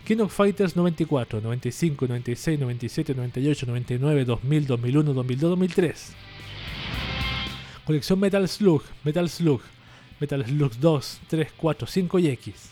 [0.07, 6.13] King of Fighters 94, 95, 96, 97, 98, 99, 2000, 2001, 2002, 2003.
[7.85, 9.61] Colección Metal Slug, Metal Slug,
[10.23, 12.71] Metal Slug 2, 3, 4, 5 y X.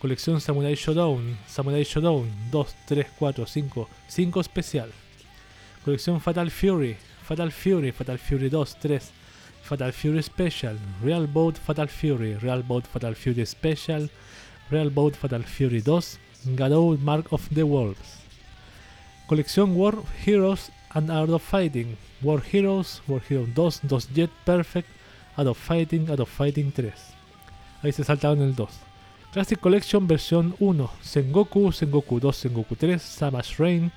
[0.00, 4.90] Colección Samurai Showdown, Samurai Showdown 2, 3, 4, 5, 5 especial.
[5.84, 9.12] Colección Fatal Fury, Fatal Fury, Fatal Fury 2, 3,
[9.62, 14.08] Fatal Fury Special, Real Boat Fatal Fury, Real Boat Fatal Fury Special,
[14.70, 16.00] Real Boat Fatal Fury 2,
[16.56, 18.20] Garou Mark of the Wolves.
[19.28, 24.88] Colección War Heroes and Art of Fighting, War Heroes, War Heroes 2, 2 Jet Perfect,
[25.40, 26.92] Art of Fighting, Art of Fighting 3.
[27.82, 28.68] Ahí se saltaron el 2.
[29.32, 33.90] Classic Collection versión 1, Sengoku, Sengoku 2, Sengoku 3, Savage Rain,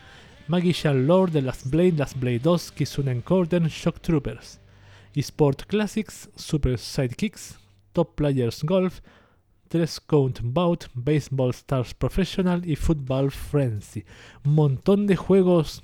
[0.48, 4.62] Magician Lord, The Last Blade, Last Blade 2, Kizuna Encorden, Shock Troopers.
[5.16, 7.58] eSport Classics, Super Sidekicks,
[7.92, 9.02] Top Players Golf,
[9.68, 14.06] 3 Count Bout, Baseball Stars Professional y Football Frenzy.
[14.46, 15.84] Un montón de juegos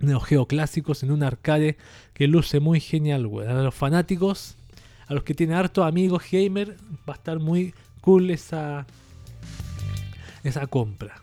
[0.00, 1.76] Neo Geo clásicos en un arcade
[2.14, 3.56] que luce muy genial, weón.
[3.56, 4.56] A los fanáticos,
[5.12, 6.74] a los que tienen hartos amigos gamer,
[7.06, 8.86] va a estar muy cool esa,
[10.42, 11.20] esa compra.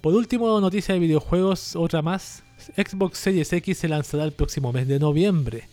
[0.00, 2.42] Por último, noticia de videojuegos, otra más.
[2.76, 5.68] Xbox Series X se lanzará el próximo mes de noviembre.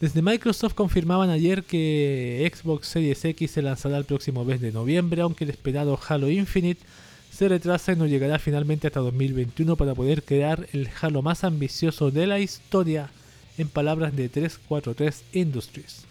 [0.00, 5.22] Desde Microsoft confirmaban ayer que Xbox Series X se lanzará el próximo mes de noviembre,
[5.22, 6.82] aunque el esperado Halo Infinite
[7.30, 12.10] se retrasa y no llegará finalmente hasta 2021 para poder crear el Halo más ambicioso
[12.10, 13.10] de la historia,
[13.56, 16.06] en palabras de 343 Industries.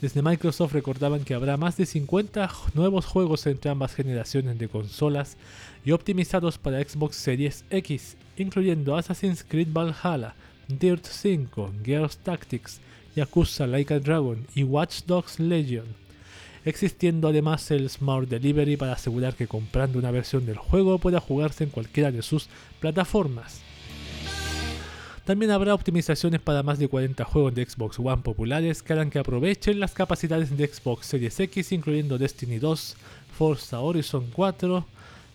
[0.00, 5.38] Desde Microsoft recordaban que habrá más de 50 nuevos juegos entre ambas generaciones de consolas
[5.86, 10.34] y optimizados para Xbox Series X, incluyendo Assassin's Creed Valhalla,
[10.68, 12.80] Dirt 5, Gears Tactics,
[13.14, 15.86] Yakuza Like a Dragon y Watch Dogs Legion,
[16.66, 21.64] existiendo además el Smart Delivery para asegurar que comprando una versión del juego pueda jugarse
[21.64, 23.62] en cualquiera de sus plataformas.
[25.26, 29.18] También habrá optimizaciones para más de 40 juegos de Xbox One populares que harán que
[29.18, 32.96] aprovechen las capacidades de Xbox Series X, incluyendo Destiny 2,
[33.36, 34.86] Forza Horizon 4,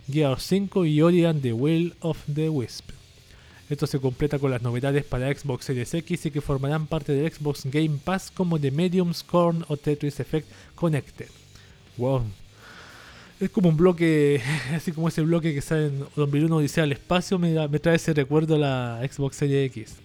[0.10, 2.92] Gears 5 y Ori and the Will of the Wisp.
[3.70, 7.30] Esto se completa con las novedades para Xbox Series X y que formarán parte del
[7.30, 11.28] Xbox Game Pass como The Medium, Scorn o Tetris Effect Connected.
[11.98, 12.24] Wow.
[13.42, 14.40] Es como un bloque,
[14.74, 18.56] así como ese bloque que sale en 2001 Odisea al Espacio, me trae ese recuerdo
[18.56, 19.96] a la Xbox Series X.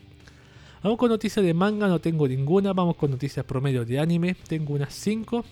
[0.83, 2.73] Vamos con noticias de manga, no tengo ninguna.
[2.73, 5.45] Vamos con noticias promedio de anime, tengo unas 5.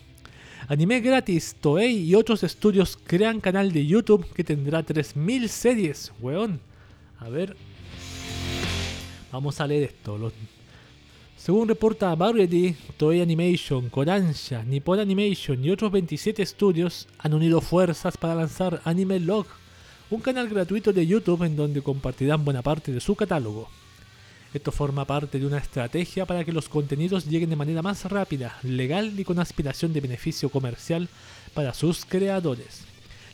[0.69, 6.61] Anime gratis, Toei y otros estudios crean canal de YouTube que tendrá 3000 series, weón.
[7.19, 7.55] A ver.
[9.31, 10.17] Vamos a leer esto.
[10.17, 10.33] Los-
[11.45, 18.17] Según reporta Variety, Toei Animation, Kodansha, Nippon Animation y otros 27 estudios han unido fuerzas
[18.17, 19.45] para lanzar Anime Log,
[20.09, 23.69] un canal gratuito de YouTube en donde compartirán buena parte de su catálogo.
[24.55, 28.59] Esto forma parte de una estrategia para que los contenidos lleguen de manera más rápida,
[28.63, 31.11] legal y con aspiración de beneficio comercial
[31.53, 32.85] para sus creadores,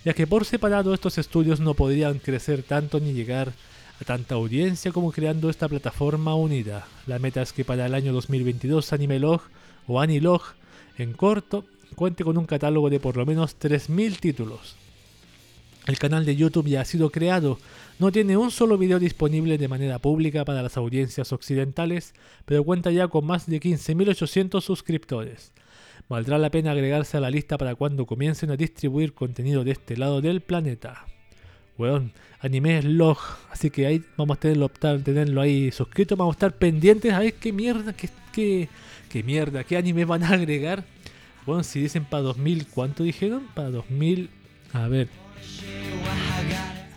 [0.05, 4.93] ya que por separado estos estudios no podrían crecer tanto ni llegar a tanta audiencia
[4.93, 6.87] como creando esta plataforma unida.
[7.07, 9.43] La meta es que para el año 2022 Animelog
[9.87, 10.43] o Anilog
[10.99, 14.77] en corto cuente con un catálogo de por lo menos 3.000 títulos.
[15.87, 17.59] El canal de YouTube ya ha sido creado,
[17.99, 22.91] no tiene un solo video disponible de manera pública para las audiencias occidentales, pero cuenta
[22.91, 25.53] ya con más de 15.800 suscriptores.
[26.09, 29.97] Valdrá la pena agregarse a la lista para cuando comiencen a distribuir contenido de este
[29.97, 31.07] lado del planeta.
[31.79, 33.19] Weón, anime log,
[33.51, 37.35] así que ahí vamos a tenerlo, tenerlo ahí suscrito, vamos a estar pendientes a ver
[37.35, 38.69] qué mierda, qué, qué,
[39.09, 40.85] qué mierda, qué anime van a agregar.
[41.47, 43.47] Bueno, si dicen para 2000, ¿cuánto dijeron?
[43.55, 44.29] Para 2000,
[44.75, 45.09] a ver,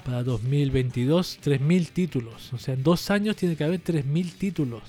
[0.05, 2.51] para 2022, 3000 títulos.
[2.51, 4.83] O sea, en dos años tiene que haber 3000 títulos.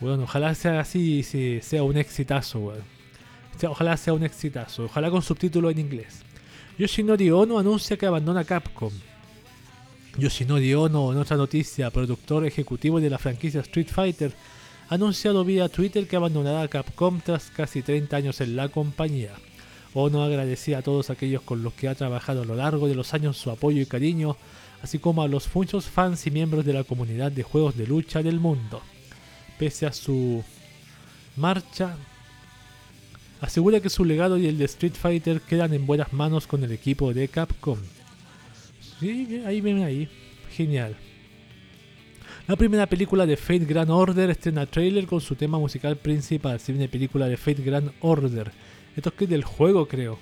[0.00, 2.82] Bueno, ojalá sea así y se- sea un exitazo, weón.
[3.68, 4.84] Ojalá sea un exitazo.
[4.84, 6.22] Ojalá con subtítulos en inglés.
[6.78, 8.92] Yoshinori Ono anuncia que abandona Capcom.
[10.16, 14.32] Yoshinori Ono, en otra noticia, productor ejecutivo de la franquicia Street Fighter,
[14.88, 19.32] ha anunciado vía Twitter que abandonará Capcom tras casi 30 años en la compañía.
[19.92, 23.12] Ono agradecía a todos aquellos con los que ha trabajado a lo largo de los
[23.12, 24.36] años su apoyo y cariño,
[24.80, 28.22] así como a los muchos fans y miembros de la comunidad de juegos de lucha
[28.22, 28.82] del mundo.
[29.58, 30.44] Pese a su
[31.34, 31.96] marcha,
[33.40, 36.72] asegura que su legado y el de Street Fighter quedan en buenas manos con el
[36.72, 37.78] equipo de Capcom.
[38.98, 40.08] Sí, ahí ven ahí.
[40.50, 40.96] Genial.
[42.48, 46.58] La primera película de Fate Grand Order estrena trailer con su tema musical principal.
[46.58, 48.50] Si viene película de Fate Grand Order.
[48.96, 50.18] Esto es que del juego, creo.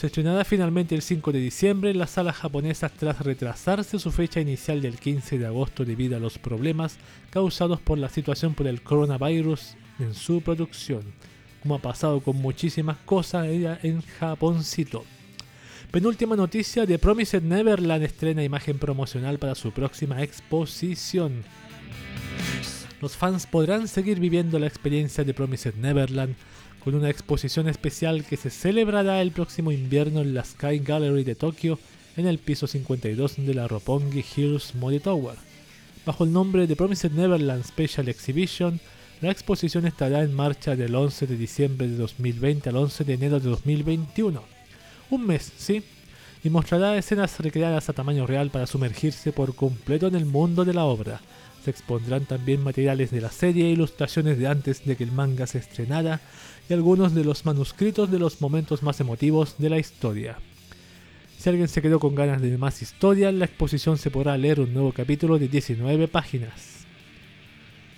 [0.00, 4.40] Se estrenará finalmente el 5 de diciembre en las salas japonesas tras retrasarse su fecha
[4.40, 6.96] inicial del 15 de agosto debido a los problemas
[7.28, 11.02] causados por la situación por el coronavirus en su producción,
[11.62, 15.04] como ha pasado con muchísimas cosas en Japoncito.
[15.90, 21.42] Penúltima noticia, The Promised Neverland estrena imagen promocional para su próxima exposición.
[23.00, 26.36] Los fans podrán seguir viviendo la experiencia de Promised Neverland
[26.84, 31.34] con una exposición especial que se celebrará el próximo invierno en la Sky Gallery de
[31.34, 31.78] Tokio
[32.16, 35.36] en el piso 52 de la Roppongi Hills Mori Tower.
[36.06, 38.80] Bajo el nombre de Promised Neverland Special Exhibition,
[39.20, 43.40] la exposición estará en marcha del 11 de diciembre de 2020 al 11 de enero
[43.40, 44.42] de 2021.
[45.10, 45.82] Un mes, ¿sí?
[46.42, 50.74] y mostrará escenas recreadas a tamaño real para sumergirse por completo en el mundo de
[50.74, 51.20] la obra.
[51.64, 55.46] Se expondrán también materiales de la serie e ilustraciones de antes de que el manga
[55.46, 56.20] se estrenara
[56.68, 60.38] y algunos de los manuscritos de los momentos más emotivos de la historia.
[61.38, 64.72] Si alguien se quedó con ganas de más historia, la exposición se podrá leer un
[64.72, 66.86] nuevo capítulo de 19 páginas.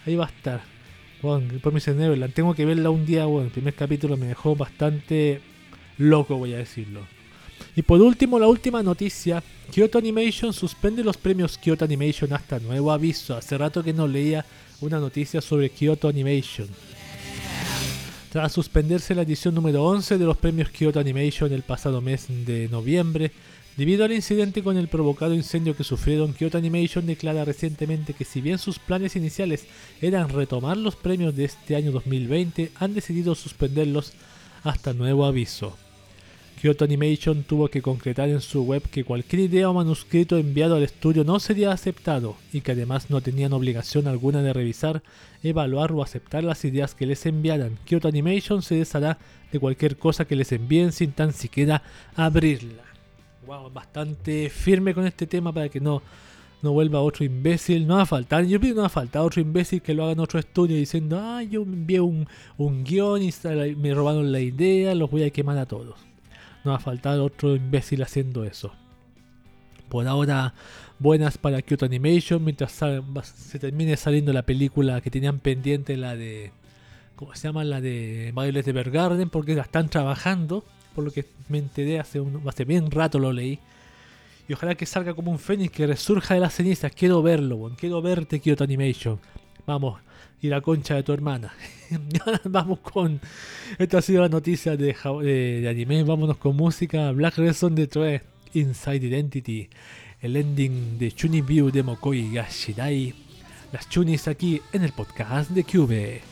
[0.04, 0.71] Ahí va a estar.
[1.22, 5.40] Bueno, mi la tengo que verla un día, bueno, el primer capítulo me dejó bastante
[5.96, 7.00] loco, voy a decirlo.
[7.76, 12.90] Y por último, la última noticia, Kyoto Animation suspende los premios Kyoto Animation hasta nuevo
[12.90, 13.36] aviso.
[13.36, 14.44] Hace rato que no leía
[14.80, 16.68] una noticia sobre Kyoto Animation.
[18.32, 22.68] Tras suspenderse la edición número 11 de los premios Kyoto Animation el pasado mes de
[22.68, 23.30] noviembre,
[23.76, 28.40] debido al incidente con el provocado incendio que sufrieron, Kyoto Animation declara recientemente que si
[28.40, 29.66] bien sus planes iniciales
[30.00, 34.12] eran retomar los premios de este año 2020, han decidido suspenderlos
[34.62, 35.76] hasta nuevo aviso.
[36.62, 40.84] Kyoto Animation tuvo que concretar en su web que cualquier idea o manuscrito enviado al
[40.84, 45.02] estudio no sería aceptado y que además no tenían obligación alguna de revisar,
[45.42, 47.78] evaluar o aceptar las ideas que les enviaran.
[47.84, 49.18] Kyoto Animation se deshará
[49.50, 51.82] de cualquier cosa que les envíen sin tan siquiera
[52.14, 52.91] abrirla.
[53.46, 56.00] Wow, bastante firme con este tema para que no,
[56.62, 57.86] no vuelva otro imbécil.
[57.86, 60.12] No va a faltar, yo pido no va a faltar otro imbécil que lo haga
[60.12, 63.32] en otro estudio diciendo, ah, yo envié un, un guion y
[63.76, 65.96] me robaron la idea, los voy a quemar a todos.
[66.64, 68.72] No va a faltar otro imbécil haciendo eso.
[69.88, 70.54] Por ahora,
[71.00, 72.42] buenas para Kyoto Animation.
[72.44, 76.52] Mientras se termine saliendo la película que tenían pendiente, la de.
[77.16, 77.64] ¿Cómo se llama?
[77.64, 80.64] La de Violet Evergarden, porque la están trabajando.
[80.94, 83.58] Por lo que me enteré hace, un, hace bien rato lo leí.
[84.48, 86.92] Y ojalá que salga como un fénix, que resurja de las cenizas.
[86.92, 89.18] Quiero verlo, quiero verte, Kyoto Animation.
[89.66, 90.00] Vamos,
[90.40, 91.52] y la concha de tu hermana.
[92.44, 93.20] Vamos con.
[93.78, 96.02] Esta ha sido la noticia de, de, anime.
[96.02, 97.12] Vámonos con música.
[97.12, 98.22] Black Reson de Troe,
[98.54, 99.68] Inside Identity.
[100.20, 103.14] El ending de Chuni View de Mokoi Gashirai.
[103.72, 106.31] Las chunis aquí en el podcast de Cube.「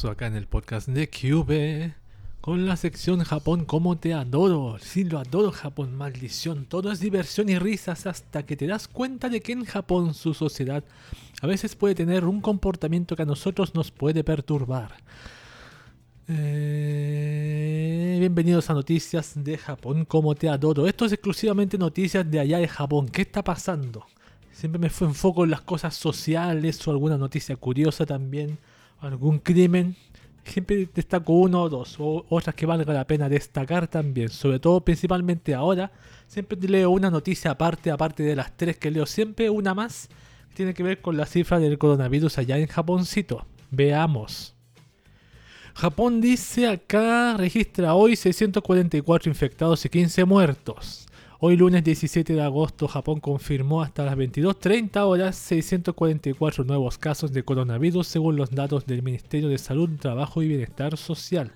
[0.00, 1.92] regreso acá en el podcast de QB
[2.40, 4.78] con la sección Japón como te adoro.
[4.80, 6.64] Sí, lo adoro Japón, maldición.
[6.64, 10.32] Todo es diversión y risas hasta que te das cuenta de que en Japón su
[10.32, 10.84] sociedad
[11.42, 14.92] a veces puede tener un comportamiento que a nosotros nos puede perturbar.
[16.28, 20.86] Eh, bienvenidos a Noticias de Japón como te adoro.
[20.86, 23.08] Esto es exclusivamente noticias de allá de Japón.
[23.08, 24.06] ¿Qué está pasando?
[24.52, 28.58] Siempre me fue enfoco en las cosas sociales o alguna noticia curiosa también,
[29.00, 29.96] algún crimen.
[30.44, 34.28] Siempre destaco uno o dos, o otras que valga la pena destacar también.
[34.30, 35.92] Sobre todo, principalmente ahora,
[36.26, 40.08] siempre leo una noticia aparte, aparte de las tres que leo, siempre una más
[40.48, 43.46] que tiene que ver con la cifra del coronavirus allá en Japoncito.
[43.70, 44.54] Veamos.
[45.74, 51.06] Japón dice acá registra hoy 644 infectados y 15 muertos.
[51.42, 57.42] Hoy lunes 17 de agosto Japón confirmó hasta las 22.30 horas 644 nuevos casos de
[57.42, 61.50] coronavirus según los datos del Ministerio de Salud, Trabajo y Bienestar Social.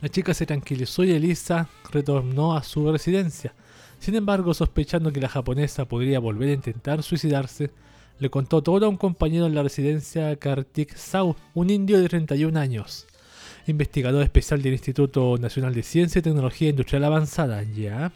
[0.00, 3.52] La chica se tranquilizó y Elisa retornó a su residencia.
[4.00, 7.70] Sin embargo, sospechando que la japonesa podría volver a intentar suicidarse,
[8.18, 12.58] le contó todo a un compañero en la residencia Kartik Sau, un indio de 31
[12.58, 13.06] años,
[13.66, 17.62] investigador especial del Instituto Nacional de Ciencia y Tecnología Industrial Avanzada.
[17.62, 18.10] ¿Ya?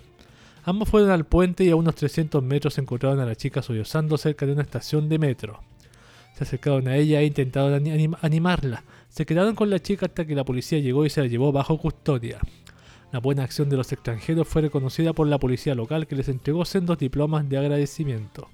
[0.64, 4.46] Ambos fueron al puente y a unos 300 metros encontraron a la chica sollozando cerca
[4.46, 5.60] de una estación de metro.
[6.34, 7.84] Se acercaron a ella e intentaron
[8.22, 8.84] animarla.
[9.10, 11.76] Se quedaron con la chica hasta que la policía llegó y se la llevó bajo
[11.76, 12.40] custodia.
[13.14, 16.64] La buena acción de los extranjeros fue reconocida por la policía local que les entregó
[16.64, 18.48] sendos diplomas de agradecimiento.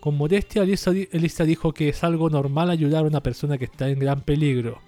[0.00, 4.00] Con modestia, Elisa, dijo que es algo normal ayudar a una persona que está en
[4.00, 4.80] gran peligro,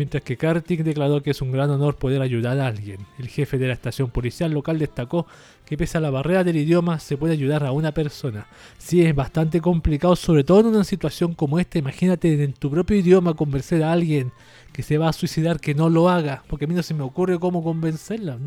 [0.00, 3.00] mientras que Kartik declaró que es un gran honor poder ayudar a alguien.
[3.18, 5.26] El jefe de la estación policial local destacó
[5.66, 8.46] que pese a la barrera del idioma se puede ayudar a una persona.
[8.78, 11.78] Sí, es bastante complicado, sobre todo en una situación como esta.
[11.78, 14.32] Imagínate en tu propio idioma convencer a alguien
[14.72, 17.02] que se va a suicidar que no lo haga, porque a mí no se me
[17.02, 18.38] ocurre cómo convencerla.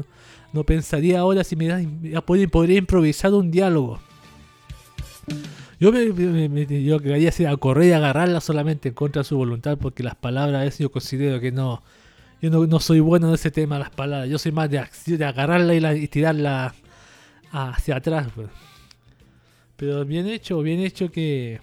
[0.53, 3.99] No, pensaría ahora si me da, improvisar un diálogo.
[5.79, 9.77] Yo, me, yo quería hacer a correr y agarrarla solamente en contra de su voluntad,
[9.77, 11.83] porque las palabras es yo considero que no.
[12.41, 14.29] Yo no, soy bueno en ese tema, las palabras.
[14.29, 16.73] Yo soy más de, de agarrarla y, tirarla
[17.51, 18.27] hacia atrás.
[18.35, 18.49] Pues.
[19.77, 21.61] Pero bien hecho, bien hecho que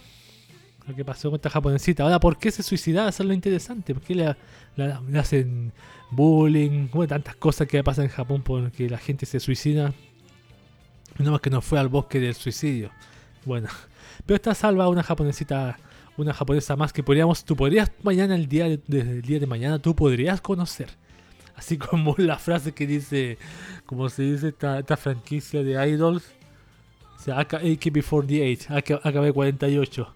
[0.87, 2.03] lo que pasó con esta japonesita.
[2.03, 3.11] Ahora, ¿por qué se suicidaba?
[3.11, 3.95] Eso es lo interesante.
[3.95, 5.73] ¿Por qué le, hacen
[6.11, 6.89] bullying?
[6.93, 9.93] Bueno, tantas cosas que pasan en Japón porque la gente se suicida.
[11.19, 12.91] No más que no fue al bosque del suicidio.
[13.45, 13.69] Bueno,
[14.31, 15.77] pero está salva una japonesita,
[16.17, 19.97] una japonesa más que podríamos, tú podrías mañana, el día de, día de mañana, tú
[19.97, 20.89] podrías conocer.
[21.57, 23.39] Así como la frase que dice,
[23.87, 26.23] como se dice esta, franquicia de idols,
[27.17, 30.07] o sea, AK-48, AKB48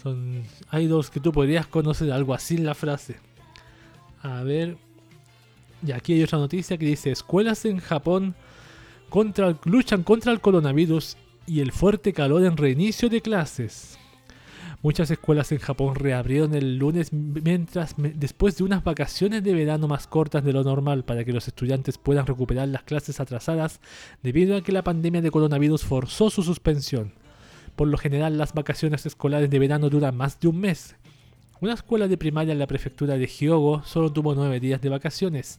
[0.00, 3.16] son idols que tú podrías conocer, algo así en la frase.
[4.22, 4.76] A ver.
[5.84, 8.36] Y aquí hay otra noticia que dice: Escuelas en Japón
[9.08, 11.16] contra, luchan contra el coronavirus
[11.46, 13.98] y el fuerte calor en reinicio de clases.
[14.82, 20.06] Muchas escuelas en Japón reabrieron el lunes mientras después de unas vacaciones de verano más
[20.06, 23.80] cortas de lo normal para que los estudiantes puedan recuperar las clases atrasadas
[24.22, 27.14] debido a que la pandemia de coronavirus forzó su suspensión.
[27.74, 30.96] Por lo general, las vacaciones escolares de verano duran más de un mes.
[31.58, 35.58] Una escuela de primaria en la prefectura de Hyogo solo tuvo nueve días de vacaciones.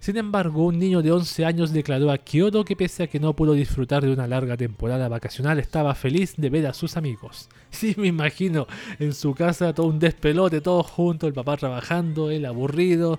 [0.00, 3.36] Sin embargo, un niño de 11 años declaró a Kyoto que pese a que no
[3.36, 7.48] pudo disfrutar de una larga temporada vacacional, estaba feliz de ver a sus amigos.
[7.74, 8.68] Sí, me imagino,
[9.00, 13.18] en su casa todo un despelote, todos juntos, el papá trabajando, él aburrido,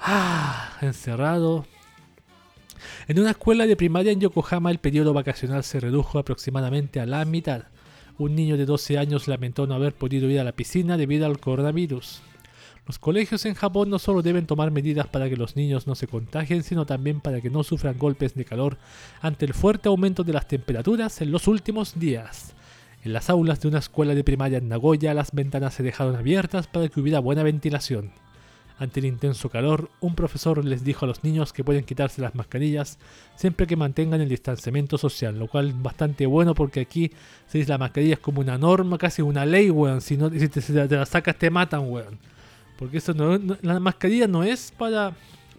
[0.00, 1.64] ah, encerrado.
[3.06, 7.24] En una escuela de primaria en Yokohama el periodo vacacional se redujo aproximadamente a la
[7.24, 7.62] mitad.
[8.20, 11.40] Un niño de 12 años lamentó no haber podido ir a la piscina debido al
[11.40, 12.20] coronavirus.
[12.86, 16.06] Los colegios en Japón no solo deben tomar medidas para que los niños no se
[16.06, 18.76] contagien, sino también para que no sufran golpes de calor
[19.22, 22.52] ante el fuerte aumento de las temperaturas en los últimos días.
[23.04, 26.66] En las aulas de una escuela de primaria en Nagoya las ventanas se dejaron abiertas
[26.66, 28.12] para que hubiera buena ventilación.
[28.80, 32.34] Ante el intenso calor, un profesor les dijo a los niños que pueden quitarse las
[32.34, 32.98] mascarillas
[33.36, 37.12] siempre que mantengan el distanciamiento social, lo cual es bastante bueno porque aquí
[37.46, 40.00] se dice la mascarilla es como una norma, casi una ley, weón.
[40.00, 42.18] Si, no, si te, la sacas te matan, weón.
[42.78, 45.12] Porque eso no, la mascarilla no es para,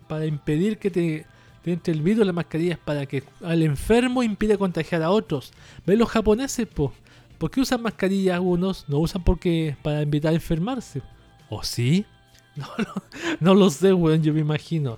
[0.07, 1.27] para impedir que te,
[1.63, 5.53] entre el virus, la mascarilla es para que al enfermo impide contagiar a otros.
[5.85, 6.91] ¿Ven los japoneses, po?
[7.37, 8.89] ¿Por qué usan mascarillas unos?
[8.89, 11.03] No usan porque para evitar enfermarse.
[11.51, 12.03] ¿O sí?
[13.39, 14.97] No, lo- sé, weón, yo me imagino.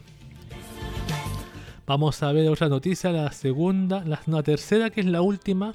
[1.86, 5.74] Vamos a ver otra noticia, la segunda, la, la tercera que es la última.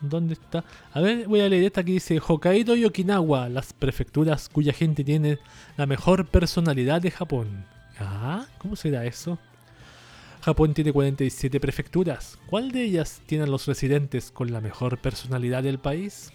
[0.00, 0.64] ¿Dónde está?
[0.92, 5.02] A ver, voy a leer esta que dice Hokkaido y Okinawa, las prefecturas cuya gente
[5.02, 5.38] tiene
[5.78, 7.64] la mejor personalidad de Japón.
[7.98, 9.38] Ah, ¿cómo será eso?
[10.42, 12.38] Japón tiene 47 prefecturas.
[12.46, 16.30] ¿Cuál de ellas tienen los residentes con la mejor personalidad del país?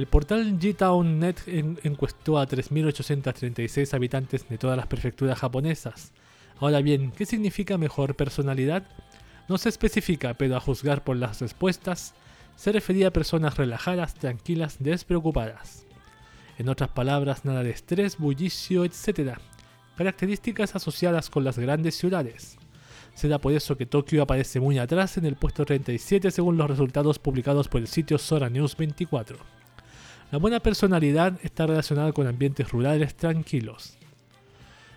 [0.00, 6.12] El portal G-Town.net en- encuestó a 3.836 habitantes de todas las prefecturas japonesas.
[6.58, 8.84] Ahora bien, ¿qué significa mejor personalidad?
[9.46, 12.14] No se especifica, pero a juzgar por las respuestas,
[12.56, 15.84] se refería a personas relajadas, tranquilas, despreocupadas.
[16.56, 19.36] En otras palabras, nada de estrés, bullicio, etc.
[19.98, 22.56] Características asociadas con las grandes ciudades.
[23.14, 27.18] Será por eso que Tokio aparece muy atrás en el puesto 37 según los resultados
[27.18, 29.59] publicados por el sitio Sora News 24.
[30.30, 33.94] La buena personalidad está relacionada con ambientes rurales tranquilos.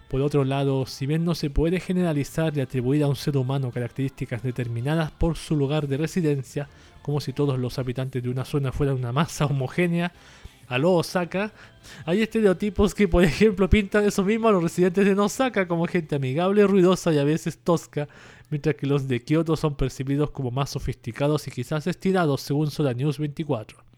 [0.07, 3.71] Por otro lado, si bien no se puede generalizar y atribuir a un ser humano
[3.71, 6.69] características determinadas por su lugar de residencia,
[7.01, 10.11] como si todos los habitantes de una zona fueran una masa homogénea,
[10.67, 11.51] a lo Osaka,
[12.05, 16.15] hay estereotipos que, por ejemplo, pintan eso mismo a los residentes de Osaka como gente
[16.15, 18.07] amigable, ruidosa y a veces tosca,
[18.51, 22.93] mientras que los de Kyoto son percibidos como más sofisticados y quizás estirados, según Sola
[22.93, 23.93] News 24.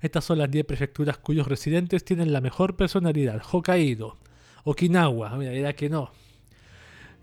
[0.00, 3.42] Estas son las 10 prefecturas cuyos residentes tienen la mejor personalidad.
[3.42, 4.16] Hokkaido,
[4.64, 6.10] Okinawa, mira, era que no.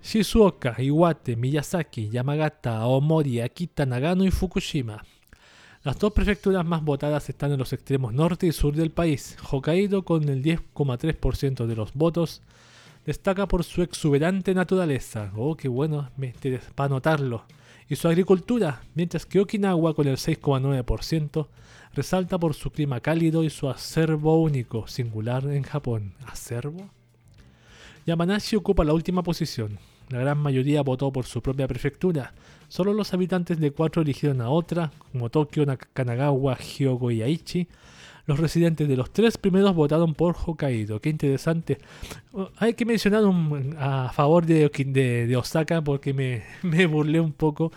[0.03, 5.03] Shizuoka, Iwate, Miyazaki, Yamagata, Aomori, Akita, Nagano y Fukushima.
[5.83, 9.37] Las dos prefecturas más votadas están en los extremos norte y sur del país.
[9.49, 12.41] Hokkaido, con el 10,3% de los votos,
[13.05, 15.31] destaca por su exuberante naturaleza.
[15.35, 17.45] Oh, qué bueno, me interesa para notarlo.
[17.89, 21.47] Y su agricultura, mientras que Okinawa, con el 6,9%,
[21.97, 26.13] resalta por su clima cálido y su acervo único, singular en Japón.
[26.27, 26.89] ¿Acervo?
[28.05, 29.79] Yamanashi ocupa la última posición.
[30.09, 32.33] La gran mayoría votó por su propia prefectura.
[32.69, 37.67] Solo los habitantes de cuatro eligieron a otra, como Tokio, Kanagawa, Hyogo y Aichi.
[38.25, 40.99] Los residentes de los tres primeros votaron por Hokkaido.
[41.01, 41.77] Qué interesante.
[42.33, 46.85] Oh, Hay que mencionar un- a favor de, Oki- de- de Osaka porque me, me
[46.85, 47.71] burlé un poco.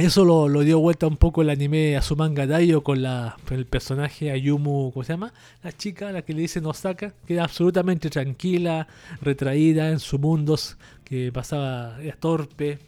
[0.00, 3.66] Eso lo, lo dio vuelta un poco el anime Azumanga Daioh con la, con el
[3.66, 5.34] personaje Ayumu, ¿cómo se llama?
[5.62, 8.88] La chica a la que le dicen Osaka, que era absolutamente tranquila,
[9.20, 10.58] retraída en su mundo,
[11.04, 12.78] que pasaba, era torpe,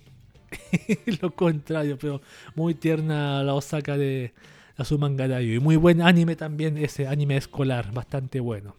[1.21, 2.23] lo contrario, pero
[2.55, 4.33] muy tierna la Osaka de
[4.79, 5.57] Azumanga Daioh.
[5.57, 8.75] Y muy buen anime también, ese anime escolar, bastante bueno.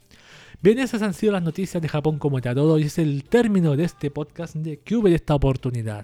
[0.60, 3.84] Bien, esas han sido las noticias de Japón como todo y es el término de
[3.84, 6.04] este podcast de Cube de esta oportunidad.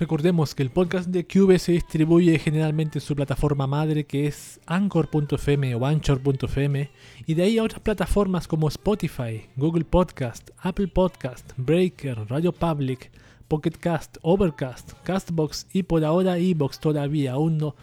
[0.00, 4.58] Recordemos que el podcast de Cube se distribuye generalmente en su plataforma madre que es
[4.64, 6.90] anchor.fm o anchor.fm
[7.26, 13.12] y de ahí a otras plataformas como Spotify, Google Podcast, Apple Podcast, Breaker, Radio Public,
[13.46, 17.76] Pocket Cast, Overcast, Castbox y por ahora Evox todavía aún no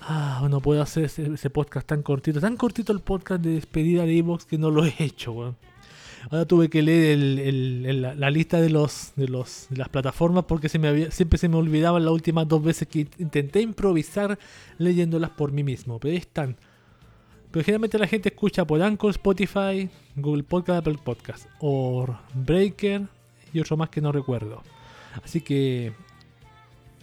[0.00, 4.16] ah, no puedo hacer ese, podcast tan cortito, tan cortito el podcast de despedida de
[4.16, 5.56] Evox que no lo he hecho, weón.
[6.28, 7.18] Ahora tuve que leer
[8.18, 12.46] la, lista de los, de los las plataformas porque siempre se me olvidaban las últimas
[12.46, 14.38] dos veces que intenté improvisar
[14.78, 15.98] leyéndolas por mí mismo.
[15.98, 16.56] Pero ahí están.
[17.50, 23.02] Pero generalmente la gente escucha por Anchor, Spotify, Google Podcast, Apple Podcast, o Breaker
[23.52, 24.62] y otro más que no recuerdo.
[25.24, 25.92] Así que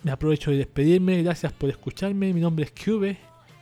[0.03, 3.17] Me aprovecho de despedirme, gracias por escucharme, mi nombre es Cube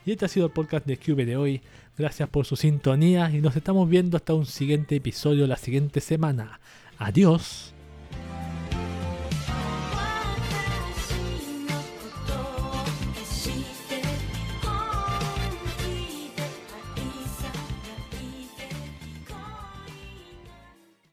[0.06, 1.62] y este ha sido el podcast de Cube de hoy.
[1.98, 6.60] Gracias por su sintonía y nos estamos viendo hasta un siguiente episodio la siguiente semana.
[6.98, 7.75] Adiós.